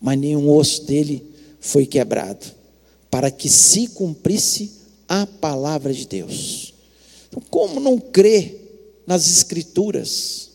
[0.00, 1.24] mas nenhum osso dele
[1.60, 2.46] foi quebrado,
[3.10, 4.72] para que se cumprisse
[5.08, 6.72] a palavra de Deus.
[7.28, 10.50] Então, como não crer nas Escrituras?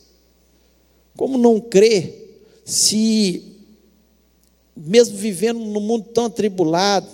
[1.16, 2.26] Como não crer
[2.66, 3.44] se,
[4.76, 7.08] mesmo vivendo num mundo tão atribulado,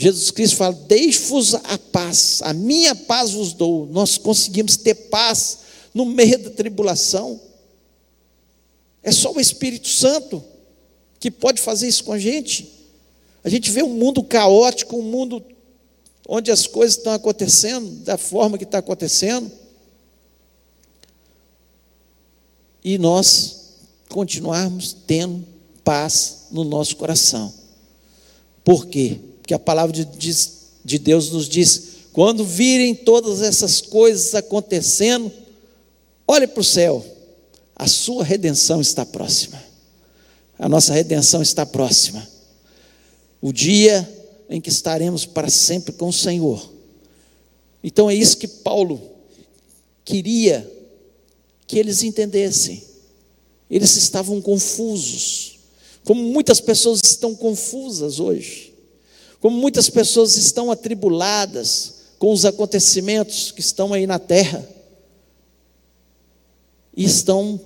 [0.00, 3.84] Jesus Cristo fala: Deixe-vos a paz, a minha paz vos dou.
[3.86, 5.58] Nós conseguimos ter paz
[5.92, 7.40] no meio da tribulação.
[9.02, 10.42] É só o Espírito Santo
[11.18, 12.72] que pode fazer isso com a gente.
[13.42, 15.42] A gente vê um mundo caótico, um mundo
[16.28, 19.50] onde as coisas estão acontecendo da forma que está acontecendo.
[22.84, 23.78] E nós
[24.08, 25.44] continuarmos tendo
[25.82, 27.52] paz no nosso coração.
[28.62, 29.18] Por quê?
[29.48, 30.48] Que a palavra de,
[30.84, 31.82] de Deus nos diz:
[32.12, 35.32] quando virem todas essas coisas acontecendo,
[36.26, 37.02] olhe para o céu,
[37.74, 39.60] a sua redenção está próxima.
[40.58, 42.28] A nossa redenção está próxima.
[43.40, 44.06] O dia
[44.50, 46.70] em que estaremos para sempre com o Senhor.
[47.82, 49.00] Então é isso que Paulo
[50.04, 50.70] queria
[51.66, 52.82] que eles entendessem.
[53.70, 55.58] Eles estavam confusos,
[56.04, 58.67] como muitas pessoas estão confusas hoje.
[59.40, 64.66] Como muitas pessoas estão atribuladas com os acontecimentos que estão aí na terra,
[66.98, 67.60] e estão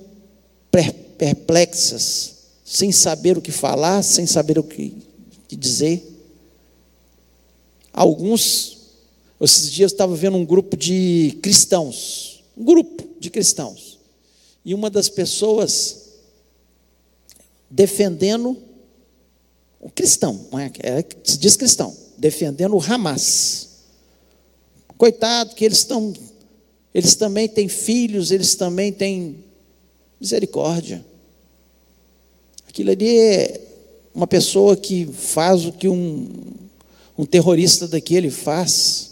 [1.17, 4.93] perplexas, sem saber o que falar, sem saber o que
[5.49, 6.07] dizer.
[7.91, 8.77] Alguns,
[9.41, 13.97] esses dias eu estava vendo um grupo de cristãos, um grupo de cristãos,
[14.63, 16.09] e uma das pessoas
[17.67, 18.55] defendendo
[19.83, 20.47] um cristão,
[20.79, 23.67] é, se diz cristão, defendendo o Hamas.
[24.97, 26.13] Coitado, que eles estão,
[26.93, 29.43] eles também têm filhos, eles também têm
[30.21, 31.05] misericórdia.
[32.65, 33.61] Aquilo ali é
[34.15, 36.29] uma pessoa que faz o que um,
[37.17, 39.11] um terrorista daquele faz?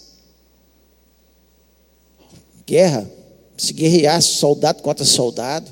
[2.66, 3.12] Guerra,
[3.58, 5.70] se guerrear soldado contra soldado,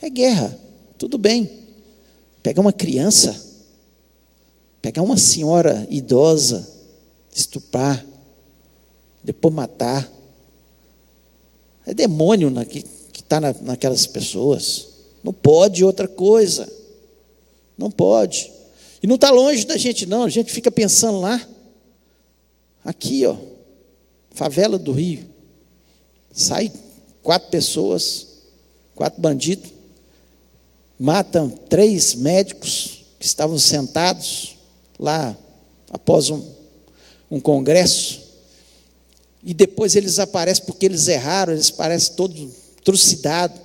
[0.00, 0.58] é guerra,
[0.96, 1.50] tudo bem.
[2.42, 3.47] Pegar uma criança,
[4.80, 6.68] pegar uma senhora idosa,
[7.34, 8.04] estuprar,
[9.22, 10.10] depois matar,
[11.86, 14.88] é demônio na, que está na, naquelas pessoas.
[15.22, 16.70] Não pode outra coisa.
[17.76, 18.52] Não pode.
[19.02, 20.24] E não está longe da gente, não.
[20.24, 21.40] A gente fica pensando lá.
[22.84, 23.36] Aqui, ó.
[24.30, 25.24] Favela do Rio.
[26.32, 26.70] Sai
[27.22, 28.26] quatro pessoas,
[28.94, 29.70] quatro bandidos,
[30.98, 34.57] matam três médicos que estavam sentados
[34.98, 35.36] lá
[35.90, 36.42] após um,
[37.30, 38.26] um congresso.
[39.42, 42.48] E depois eles aparecem porque eles erraram, eles parecem todos
[42.84, 43.60] trucidados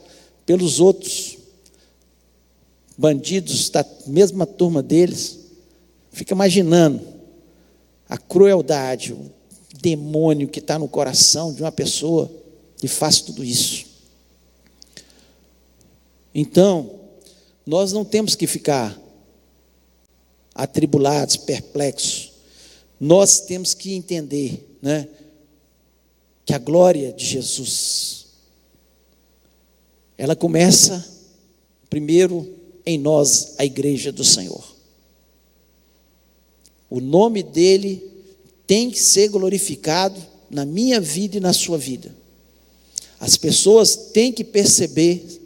[0.45, 1.37] pelos outros
[2.97, 5.39] bandidos da mesma turma deles.
[6.11, 7.01] Fica imaginando
[8.07, 9.31] a crueldade, o
[9.81, 12.31] demônio que está no coração de uma pessoa
[12.77, 13.85] que faz tudo isso.
[16.35, 16.91] Então,
[17.65, 18.97] nós não temos que ficar
[20.53, 22.31] atribulados, perplexos.
[22.99, 25.07] Nós temos que entender, né,
[26.45, 28.23] que a glória de Jesus
[30.17, 31.05] ela começa
[31.89, 32.49] primeiro
[32.85, 34.63] em nós, a igreja do Senhor.
[36.89, 38.03] O nome dele
[38.67, 42.15] tem que ser glorificado na minha vida e na sua vida.
[43.19, 45.41] As pessoas têm que perceber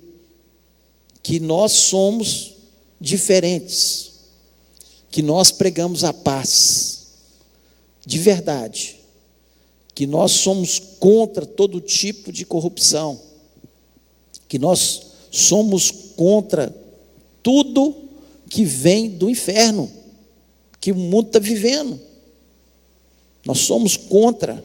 [1.22, 2.56] que nós somos
[3.00, 4.07] diferentes,
[5.10, 7.08] que nós pregamos a paz,
[8.06, 8.98] de verdade,
[9.94, 13.20] que nós somos contra todo tipo de corrupção,
[14.48, 16.74] que nós somos contra
[17.42, 17.96] tudo
[18.50, 19.92] que vem do inferno,
[20.80, 22.00] que o mundo está vivendo.
[23.46, 24.64] Nós somos contra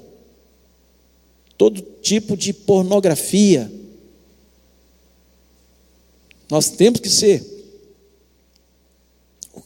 [1.57, 3.71] todo tipo de pornografia.
[6.51, 7.52] Nós temos que ser.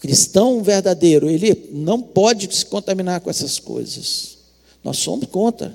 [0.06, 4.38] Cristão verdadeiro, ele não pode se contaminar com essas coisas.
[4.84, 5.74] Nós somos contra.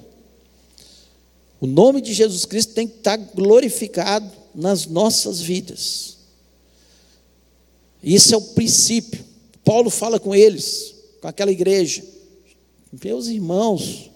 [1.59, 6.15] O nome de Jesus Cristo tem que estar glorificado nas nossas vidas.
[8.01, 9.21] Isso é o princípio.
[9.65, 12.01] Paulo fala com eles, com aquela igreja.
[13.03, 14.09] Meus irmãos,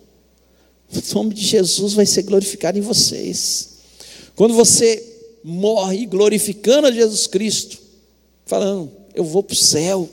[0.94, 3.80] o nome de Jesus vai ser glorificado em vocês.
[4.34, 5.04] Quando você
[5.44, 7.78] morre glorificando a Jesus Cristo,
[8.46, 10.10] falando, eu vou para o céu.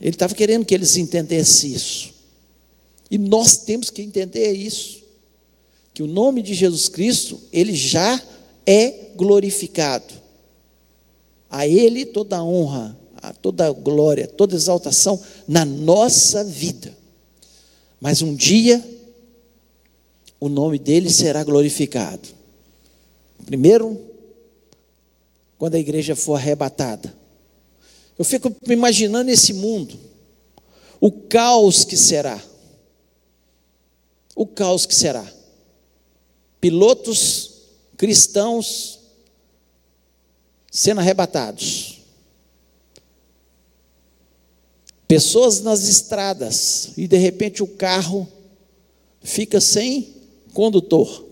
[0.00, 2.14] Ele estava querendo que eles entendessem isso.
[3.10, 5.02] E nós temos que entender isso.
[5.94, 8.22] Que o nome de Jesus Cristo, ele já
[8.66, 10.12] é glorificado.
[11.48, 12.96] A Ele toda a honra,
[13.40, 16.94] toda a glória, toda exaltação na nossa vida.
[18.00, 18.84] Mas um dia,
[20.38, 22.28] o nome dele será glorificado.
[23.46, 23.98] Primeiro,
[25.58, 27.14] quando a igreja for arrebatada.
[28.18, 29.98] Eu fico imaginando esse mundo,
[31.00, 32.42] o caos que será.
[34.34, 35.26] O caos que será.
[36.60, 37.62] Pilotos
[37.96, 39.00] cristãos
[40.70, 42.00] sendo arrebatados.
[45.08, 48.26] Pessoas nas estradas e de repente o carro
[49.22, 50.14] fica sem
[50.52, 51.24] condutor.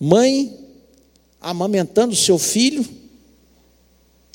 [0.00, 0.67] Mãe
[1.40, 2.84] amamentando seu filho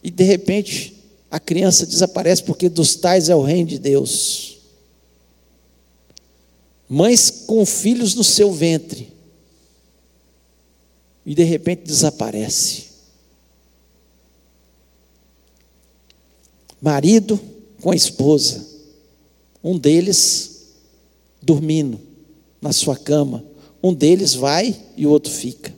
[0.04, 0.94] e de repente
[1.30, 4.58] a criança desaparece porque dos tais é o reino de Deus.
[6.88, 9.12] Mães com filhos no seu ventre
[11.26, 12.86] e de repente desaparece.
[16.82, 17.40] Marido
[17.82, 18.68] com a esposa,
[19.64, 20.68] um deles
[21.42, 22.00] dormindo
[22.62, 23.44] na sua cama,
[23.82, 25.74] um deles vai e o outro fica.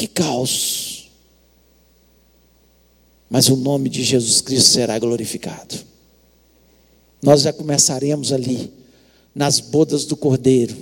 [0.00, 1.10] Que caos!
[3.28, 5.74] Mas o nome de Jesus Cristo será glorificado.
[7.22, 8.72] Nós já começaremos ali,
[9.34, 10.74] nas bodas do Cordeiro,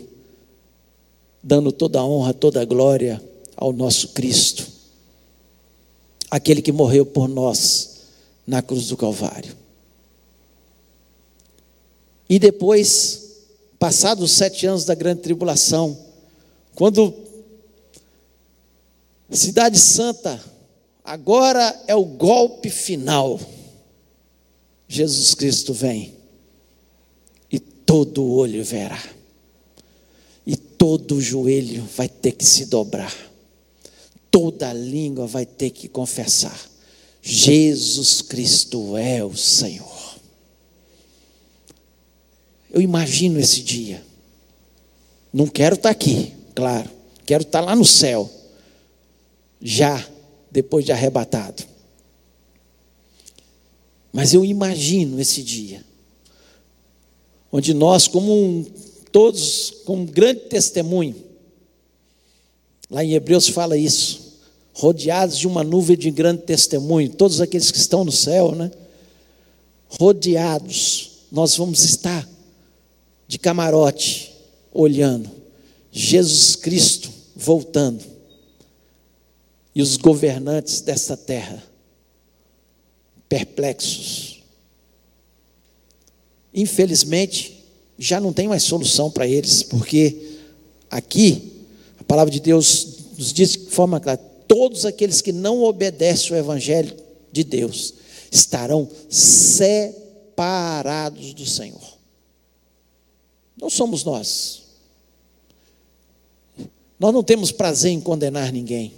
[1.43, 3.21] dando toda a honra, toda a glória
[3.57, 4.65] ao nosso Cristo,
[6.31, 8.03] aquele que morreu por nós
[8.47, 9.53] na cruz do Calvário.
[12.31, 13.33] E depois,
[13.81, 15.99] passados os sete anos da grande tribulação,
[16.77, 17.27] quando
[19.37, 20.43] Cidade Santa,
[21.05, 23.39] agora é o golpe final,
[24.87, 26.15] Jesus Cristo vem
[27.51, 29.19] e todo olho verá
[30.79, 33.13] todo joelho vai ter que se dobrar,
[34.31, 36.59] toda língua vai ter que confessar:
[37.21, 40.17] Jesus Cristo é o Senhor.
[42.71, 44.07] Eu imagino esse dia.
[45.33, 46.89] Não quero estar aqui, claro.
[47.27, 48.31] Quero estar lá no céu.
[49.61, 50.07] Já
[50.51, 51.65] depois de arrebatado.
[54.13, 55.85] Mas eu imagino esse dia,
[57.53, 58.65] onde nós, como um,
[59.13, 61.17] todos, como um grande testemunho,
[62.91, 64.39] lá em Hebreus fala isso,
[64.73, 68.71] rodeados de uma nuvem de grande testemunho, todos aqueles que estão no céu, né?
[69.89, 72.29] Rodeados, nós vamos estar
[73.27, 74.35] de camarote,
[74.73, 75.31] olhando
[75.91, 78.18] Jesus Cristo voltando
[79.79, 81.63] e os governantes desta terra
[83.29, 84.43] perplexos.
[86.53, 87.65] Infelizmente,
[87.97, 90.41] já não tem mais solução para eles, porque
[90.91, 91.65] aqui
[91.97, 94.19] a palavra de Deus nos diz de forma clara:
[94.49, 96.97] todos aqueles que não obedecem o evangelho
[97.31, 97.95] de Deus
[98.33, 100.03] estarão separados
[101.35, 101.97] do Senhor.
[103.57, 104.63] Não somos nós.
[106.99, 108.98] Nós não temos prazer em condenar ninguém.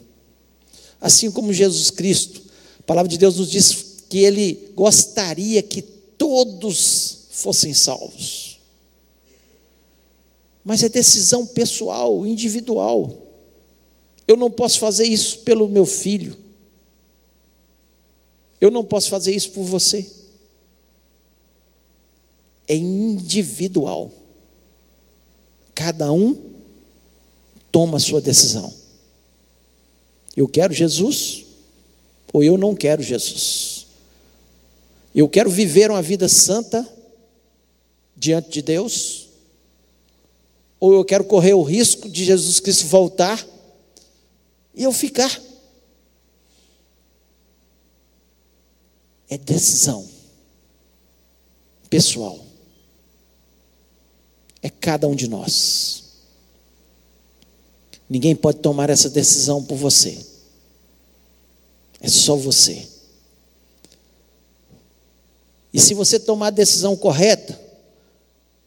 [1.01, 2.43] Assim como Jesus Cristo,
[2.79, 8.59] a palavra de Deus nos diz que ele gostaria que todos fossem salvos.
[10.65, 13.17] Mas é decisão pessoal, individual.
[14.29, 16.37] Eu não posso fazer isso pelo meu filho.
[18.61, 20.09] Eu não posso fazer isso por você.
[22.69, 24.13] É individual.
[25.75, 26.37] Cada um
[27.73, 28.80] toma a sua decisão.
[30.37, 31.45] Eu quero Jesus
[32.33, 33.87] ou eu não quero Jesus.
[35.15, 36.87] Eu quero viver uma vida santa
[38.17, 39.29] diante de Deus
[40.79, 43.45] ou eu quero correr o risco de Jesus Cristo voltar
[44.75, 45.41] e eu ficar.
[49.29, 50.09] É decisão
[51.91, 52.39] pessoal
[54.63, 56.10] é cada um de nós.
[58.11, 60.19] Ninguém pode tomar essa decisão por você.
[62.01, 62.89] É só você.
[65.73, 67.57] E se você tomar a decisão correta,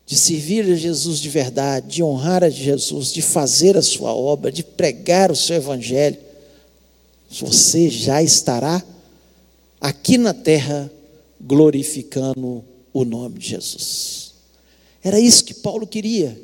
[0.06, 4.50] de servir a Jesus de verdade, de honrar a Jesus, de fazer a sua obra,
[4.50, 6.18] de pregar o seu evangelho,
[7.30, 8.82] você já estará
[9.82, 10.90] aqui na terra
[11.42, 12.64] glorificando
[12.94, 14.34] o nome de Jesus.
[15.04, 16.40] Era isso que Paulo queria,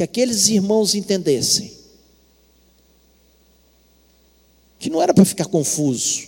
[0.00, 1.76] que aqueles irmãos entendessem.
[4.78, 6.26] Que não era para ficar confuso,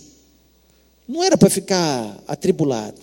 [1.07, 3.01] não era para ficar atribulado,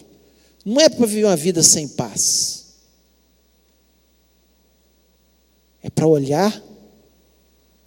[0.65, 2.67] não é para viver uma vida sem paz.
[5.83, 6.63] É para olhar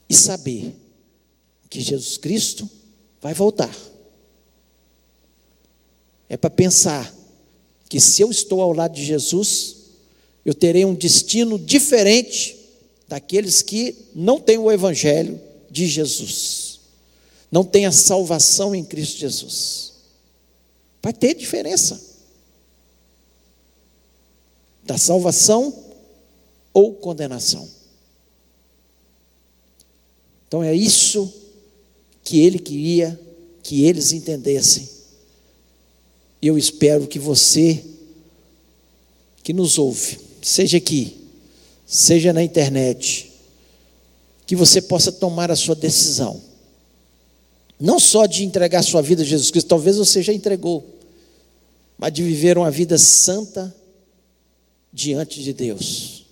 [0.09, 0.75] e saber
[1.69, 2.69] que Jesus Cristo
[3.21, 3.73] vai voltar.
[6.27, 7.15] É para pensar
[7.87, 9.77] que se eu estou ao lado de Jesus,
[10.43, 12.61] eu terei um destino diferente
[13.13, 15.39] daqueles que não têm o Evangelho
[15.69, 16.79] de Jesus,
[17.51, 19.93] não têm a salvação em Cristo Jesus.
[20.99, 22.01] Vai ter diferença
[24.83, 25.93] da salvação
[26.73, 27.69] ou condenação.
[30.47, 31.31] Então é isso
[32.23, 33.19] que ele queria
[33.61, 34.89] que eles entendessem.
[36.41, 37.85] Eu espero que você
[39.43, 41.22] que nos ouve seja aqui,
[41.93, 43.31] seja na internet,
[44.47, 46.41] que você possa tomar a sua decisão.
[47.79, 50.83] Não só de entregar sua vida a Jesus Cristo, talvez você já entregou,
[51.95, 53.73] mas de viver uma vida santa
[54.91, 56.25] diante de Deus.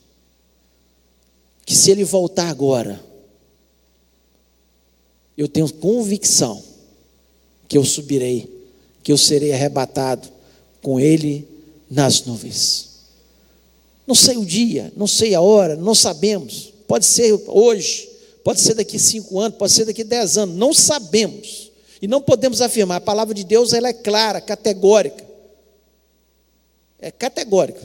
[1.63, 2.99] Que se Ele voltar agora,
[5.37, 6.63] eu tenho convicção
[7.67, 8.65] que eu subirei,
[9.03, 10.27] que eu serei arrebatado
[10.81, 11.47] com Ele
[11.87, 12.90] nas nuvens.
[14.05, 16.73] Não sei o dia, não sei a hora, não sabemos.
[16.87, 18.09] Pode ser hoje,
[18.43, 20.55] pode ser daqui cinco anos, pode ser daqui dez anos.
[20.55, 21.71] Não sabemos.
[22.01, 22.97] E não podemos afirmar.
[22.97, 25.25] A palavra de Deus ela é clara, categórica.
[26.99, 27.81] É categórica.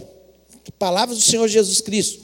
[0.79, 2.23] Palavras do Senhor Jesus Cristo,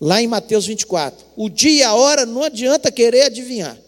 [0.00, 1.24] lá em Mateus 24.
[1.36, 3.78] O dia e a hora não adianta querer adivinhar.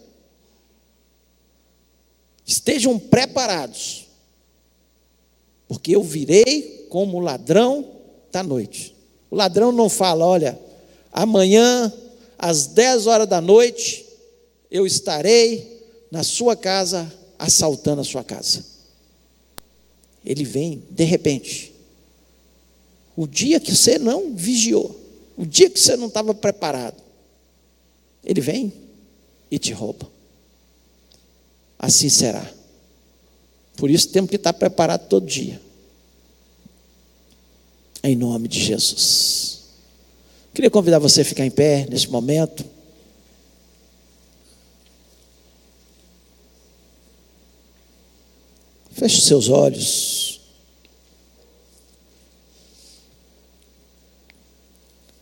[2.45, 4.07] Estejam preparados,
[5.67, 7.85] porque eu virei como ladrão
[8.31, 8.90] da noite.
[9.31, 10.59] O ladrão não fala, olha,
[11.11, 11.91] amanhã,
[12.37, 14.05] às 10 horas da noite,
[14.69, 18.65] eu estarei na sua casa, assaltando a sua casa.
[20.23, 21.73] Ele vem de repente.
[23.15, 24.99] O dia que você não vigiou,
[25.37, 27.01] o dia que você não estava preparado,
[28.23, 28.73] ele vem
[29.49, 30.09] e te rouba.
[31.79, 32.53] assim será.
[33.77, 35.59] Por isso temos que estar preparados todo dia.
[38.03, 39.61] Em nome de Jesus.
[40.53, 42.65] Queria convidar você a ficar em pé nesse momento.
[48.91, 50.41] Feche os seus olhos.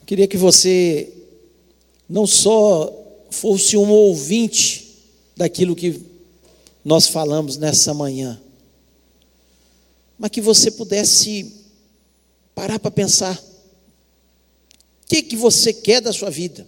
[0.05, 1.13] Queria que você
[2.09, 2.91] não só
[3.29, 4.97] fosse um ouvinte
[5.37, 6.01] daquilo que
[6.83, 8.41] nós falamos nessa manhã,
[10.17, 11.58] mas que você pudesse
[12.59, 13.37] parar para pensar.
[13.37, 16.67] O que, que você quer da sua vida?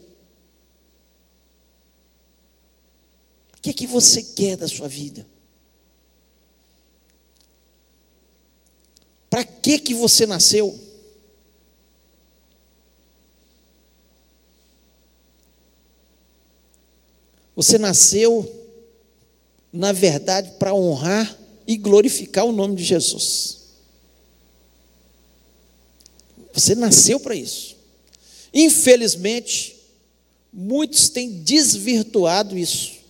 [3.57, 5.27] O que, que você quer da sua vida?
[9.29, 10.79] Para que que você nasceu?
[17.53, 18.49] Você nasceu,
[19.73, 21.37] na verdade, para honrar
[21.67, 23.61] e glorificar o nome de Jesus.
[26.54, 27.76] Você nasceu para isso.
[28.54, 29.78] Infelizmente,
[30.52, 33.02] muitos têm desvirtuado isso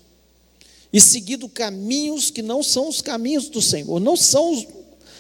[0.94, 4.68] e seguido caminhos que não são os caminhos do Senhor, não são os,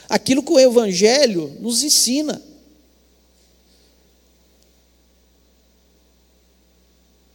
[0.09, 2.41] aquilo que o Evangelho nos ensina.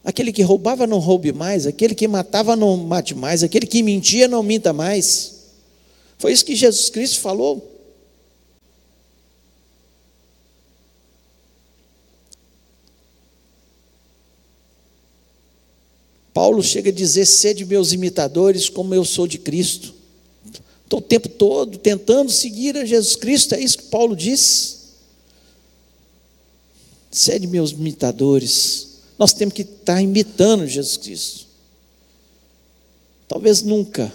[0.04, 1.66] Aquele que roubava, não roube mais.
[1.66, 3.42] Aquele que matava, não mate mais.
[3.42, 5.46] Aquele que mentia, não minta mais.
[6.16, 7.75] Foi isso que Jesus Cristo falou.
[16.36, 19.94] Paulo chega a dizer: sede meus imitadores, como eu sou de Cristo.
[20.84, 24.80] Estou o tempo todo tentando seguir a Jesus Cristo, é isso que Paulo diz.
[27.10, 28.98] Sede meus imitadores.
[29.18, 31.46] Nós temos que estar imitando Jesus Cristo.
[33.26, 34.12] Talvez nunca,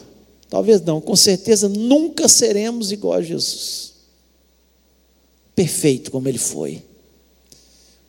[0.47, 3.93] talvez não, com certeza nunca seremos igual a Jesus.
[5.55, 6.83] Perfeito como ele foi.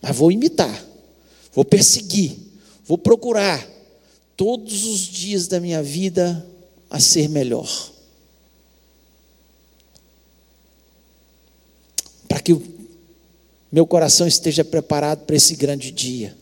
[0.02, 0.86] Mas vou imitar,
[1.54, 2.36] vou perseguir,
[2.84, 3.71] vou procurar
[4.42, 6.44] todos os dias da minha vida
[6.90, 7.92] a ser melhor.
[12.26, 12.60] Para que o
[13.70, 16.36] meu coração esteja preparado para esse grande dia.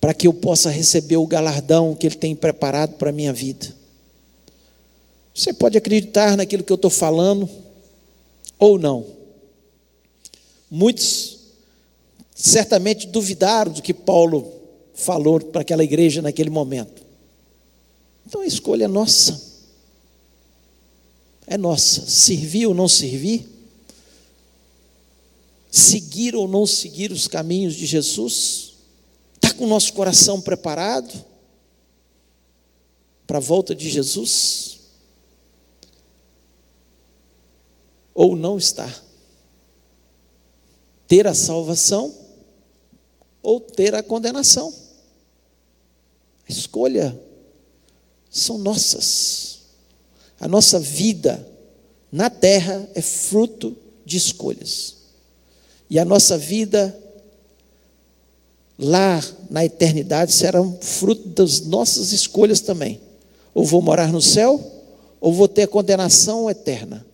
[0.00, 3.72] Para que eu possa receber o galardão que Ele tem preparado para a minha vida.
[5.32, 7.48] Você pode acreditar naquilo que eu estou falando
[8.58, 9.06] ou não.
[10.68, 11.38] Muitos
[12.34, 14.59] certamente duvidaram do que Paulo
[15.00, 17.02] falou para aquela igreja naquele momento.
[18.26, 19.40] Então a escolha é nossa.
[21.46, 22.08] É nossa.
[22.08, 23.48] Servir ou não servir?
[25.70, 28.74] seguir ou não seguir os caminhos de Jesus?
[29.34, 31.24] Está com o nosso coração preparado
[33.26, 34.80] para a volta de Jesus?
[38.12, 38.92] Ou não está?
[41.06, 42.14] Ter a salvação
[43.42, 44.74] ou ter a condenação?
[46.50, 47.18] Escolha
[48.30, 49.60] são nossas.
[50.38, 51.46] A nossa vida
[52.10, 54.96] na terra é fruto de escolhas.
[55.88, 56.96] E a nossa vida
[58.78, 63.00] lá na eternidade será um fruto das nossas escolhas também.
[63.52, 64.60] Ou vou morar no céu,
[65.20, 67.04] ou vou ter condenação eterna.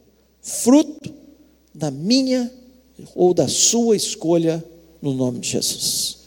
[0.40, 1.12] Fruto
[1.74, 2.52] da minha
[3.14, 4.64] ou da sua escolha
[5.02, 6.18] no nome de Jesus.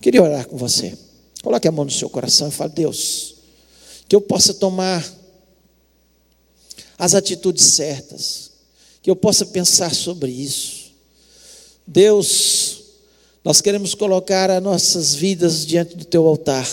[0.00, 0.96] Queria orar com você.
[1.46, 3.36] Coloque a mão no seu coração e fale: Deus,
[4.08, 5.06] que eu possa tomar
[6.98, 8.50] as atitudes certas,
[9.00, 10.86] que eu possa pensar sobre isso
[11.86, 12.82] Deus,
[13.44, 16.68] nós queremos colocar as nossas vidas diante do teu altar.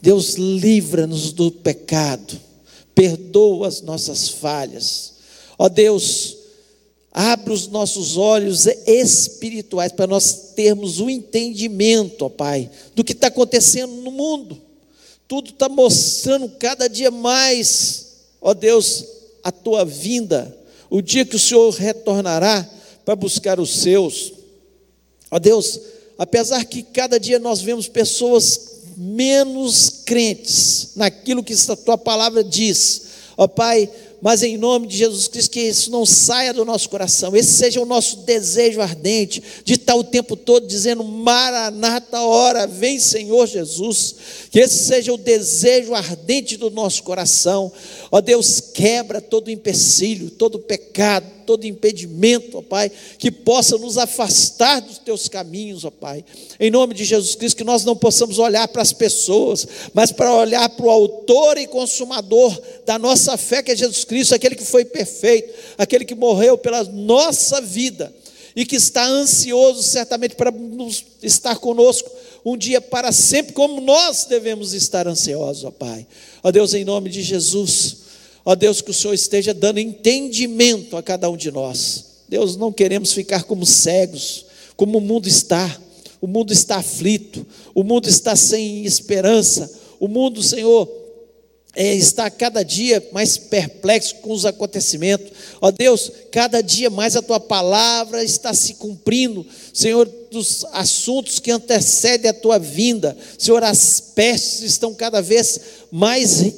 [0.00, 2.38] Deus, livra-nos do pecado,
[2.94, 5.14] perdoa as nossas falhas.
[5.58, 6.36] Ó Deus,
[7.16, 13.12] abre os nossos olhos espirituais para nós termos o um entendimento, ó Pai, do que
[13.12, 14.60] está acontecendo no mundo.
[15.28, 19.04] Tudo está mostrando cada dia mais, ó Deus,
[19.44, 20.54] a tua vinda,
[20.90, 22.68] o dia que o Senhor retornará
[23.04, 24.32] para buscar os seus.
[25.30, 25.78] Ó Deus,
[26.18, 33.02] apesar que cada dia nós vemos pessoas menos crentes naquilo que a tua palavra diz,
[33.36, 33.88] ó Pai,
[34.24, 37.78] mas em nome de Jesus Cristo, que isso não saia do nosso coração, esse seja
[37.78, 44.14] o nosso desejo ardente, de estar o tempo todo dizendo: Maranata, hora, vem Senhor Jesus,
[44.50, 47.70] que esse seja o desejo ardente do nosso coração,
[48.10, 54.80] ó Deus, quebra todo empecilho, todo pecado, todo impedimento, ó Pai, que possa nos afastar
[54.80, 56.24] dos teus caminhos, ó Pai.
[56.58, 60.34] Em nome de Jesus Cristo, que nós não possamos olhar para as pessoas, mas para
[60.34, 64.64] olhar para o autor e consumador da nossa fé, que é Jesus Cristo, aquele que
[64.64, 68.12] foi perfeito, aquele que morreu pela nossa vida
[68.56, 70.52] e que está ansioso certamente para
[71.22, 72.10] estar conosco
[72.44, 76.06] um dia para sempre, como nós devemos estar ansiosos, ó Pai.
[76.42, 78.03] Ó Deus, em nome de Jesus,
[78.44, 82.04] Ó Deus, que o Senhor esteja dando entendimento a cada um de nós.
[82.28, 85.80] Deus, não queremos ficar como cegos, como o mundo está.
[86.20, 89.70] O mundo está aflito, o mundo está sem esperança,
[90.00, 90.88] o mundo, Senhor,
[91.76, 95.32] é, está cada dia mais perplexo com os acontecimentos.
[95.60, 101.50] Ó Deus, cada dia mais a tua palavra está se cumprindo, Senhor, dos assuntos que
[101.50, 103.16] antecedem a tua vinda.
[103.36, 106.54] Senhor, as pestes estão cada vez mais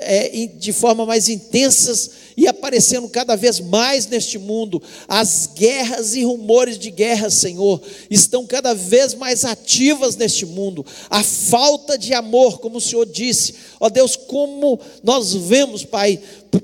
[0.00, 4.82] é, de forma mais intensas e aparecendo cada vez mais neste mundo.
[5.06, 7.80] As guerras e rumores de guerra, Senhor,
[8.10, 10.84] estão cada vez mais ativas neste mundo.
[11.10, 16.18] A falta de amor, como o Senhor disse, ó Deus, como nós vemos, Pai,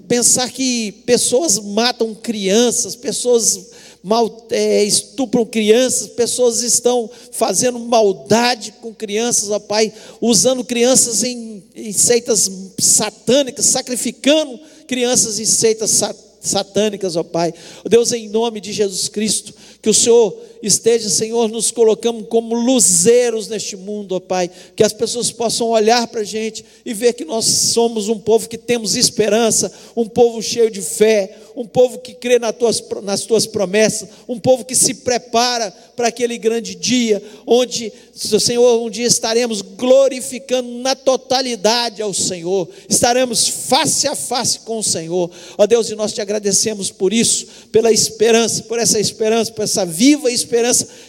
[0.08, 3.70] pensar que pessoas matam crianças, pessoas
[4.06, 11.60] mal, é, estupram crianças, pessoas estão fazendo maldade com crianças, ó Pai, usando crianças em,
[11.74, 12.48] em seitas
[12.78, 16.00] satânicas, sacrificando crianças em seitas
[16.40, 17.52] satânicas, ó Pai.
[17.84, 19.52] Deus, em nome de Jesus Cristo,
[19.82, 24.92] que o Senhor esteja, Senhor, nos colocando como luzeiros neste mundo, ó Pai, que as
[24.92, 28.96] pessoas possam olhar para a gente e ver que nós somos um povo que temos
[28.96, 34.08] esperança, um povo cheio de fé, um povo que crê nas tuas, nas tuas promessas,
[34.28, 40.68] um povo que se prepara para aquele grande dia, onde, Senhor, um dia estaremos glorificando
[40.78, 45.30] na totalidade ao Senhor, estaremos face a face com o Senhor.
[45.56, 49.86] Ó Deus, e nós te agradecemos por isso, pela esperança, por essa esperança, por essa
[49.86, 50.45] viva esperança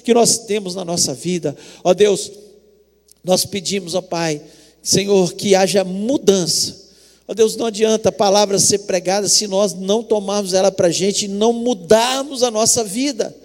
[0.03, 1.55] que nós temos na nossa vida.
[1.83, 2.31] Ó Deus,
[3.23, 4.41] nós pedimos, ó Pai,
[4.81, 6.87] Senhor, que haja mudança
[7.27, 10.91] Ó Deus, não adianta a palavra ser pregada se nós não tomarmos ela para a
[10.91, 13.35] gente e não mudarmos a nossa vida.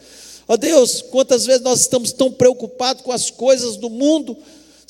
[0.46, 4.36] Ó Deus, quantas vezes nós estamos tão preocupados com as coisas do mundo,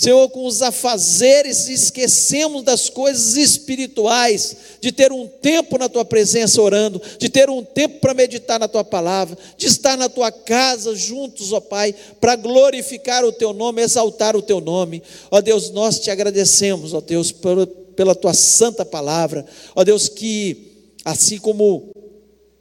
[0.02, 6.60] Senhor, com os afazeres, esquecemos das coisas espirituais, de ter um tempo na tua presença
[6.60, 10.92] orando, de ter um tempo para meditar na tua palavra, de estar na tua casa
[10.96, 15.00] juntos, ó Pai, para glorificar o teu nome, exaltar o teu nome.
[15.30, 19.46] Ó Deus, nós te agradecemos, ó Deus, por pela tua santa palavra.
[19.72, 21.92] Ó Deus, que assim como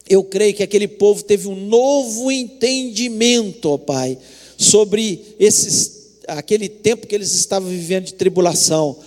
[0.08, 4.16] eu creio que aquele povo teve um novo entendimento, ó Pai,
[4.60, 6.01] sobre esses,
[6.38, 8.98] aquele tempo que eles estavam vivendo de tribulação.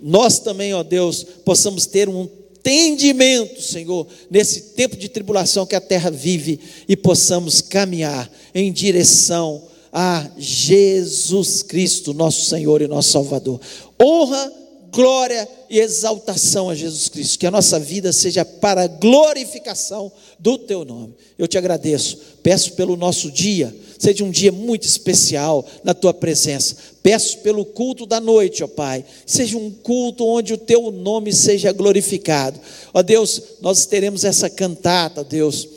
[0.00, 2.28] Nós também, ó Deus, possamos ter um
[2.66, 9.62] entendimento, Senhor, nesse tempo de tribulação que a terra vive e possamos caminhar em direção
[9.92, 13.60] a Jesus Cristo, nosso Senhor e nosso Salvador.
[14.02, 14.52] Honra
[14.96, 17.38] glória e exaltação a Jesus Cristo.
[17.38, 21.14] Que a nossa vida seja para glorificação do teu nome.
[21.38, 22.18] Eu te agradeço.
[22.42, 26.76] Peço pelo nosso dia, seja um dia muito especial na tua presença.
[27.02, 29.04] Peço pelo culto da noite, ó Pai.
[29.24, 32.58] Seja um culto onde o teu nome seja glorificado.
[32.92, 35.68] Ó Deus, nós teremos essa cantata, Deus.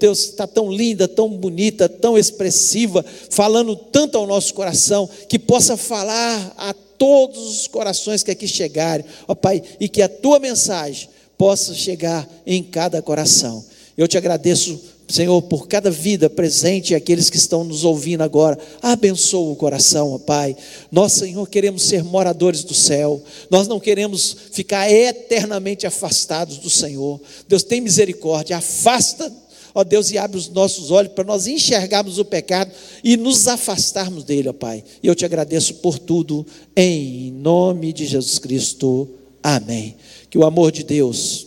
[0.00, 5.76] Deus está tão linda, tão bonita, tão expressiva, falando tanto ao nosso coração, que possa
[5.76, 11.08] falar a todos os corações que aqui chegarem, ó Pai, e que a tua mensagem
[11.38, 13.64] possa chegar em cada coração.
[13.96, 18.58] Eu te agradeço, Senhor, por cada vida presente e aqueles que estão nos ouvindo agora.
[18.82, 20.54] Abençoa o coração, ó Pai.
[20.92, 23.22] Nós, Senhor, queremos ser moradores do céu.
[23.50, 27.18] Nós não queremos ficar eternamente afastados do Senhor.
[27.48, 29.32] Deus tem misericórdia, afasta
[29.74, 32.70] ó Deus, e abre os nossos olhos para nós enxergarmos o pecado
[33.02, 34.84] e nos afastarmos dele, ó Pai.
[35.02, 36.44] E eu te agradeço por tudo,
[36.76, 39.08] em nome de Jesus Cristo.
[39.42, 39.96] Amém.
[40.28, 41.46] Que o amor de Deus,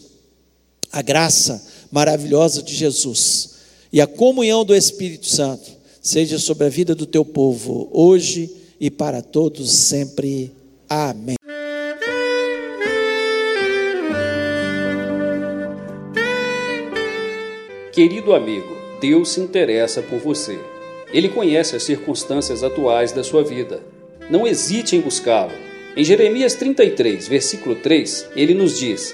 [0.91, 3.50] a graça maravilhosa de Jesus
[3.91, 5.69] e a comunhão do Espírito Santo
[6.01, 10.51] seja sobre a vida do teu povo, hoje e para todos sempre.
[10.89, 11.35] Amém.
[17.91, 20.57] Querido amigo, Deus se interessa por você.
[21.13, 23.83] Ele conhece as circunstâncias atuais da sua vida.
[24.29, 25.51] Não hesite em buscá-lo.
[25.95, 29.13] Em Jeremias 33, versículo 3, ele nos diz: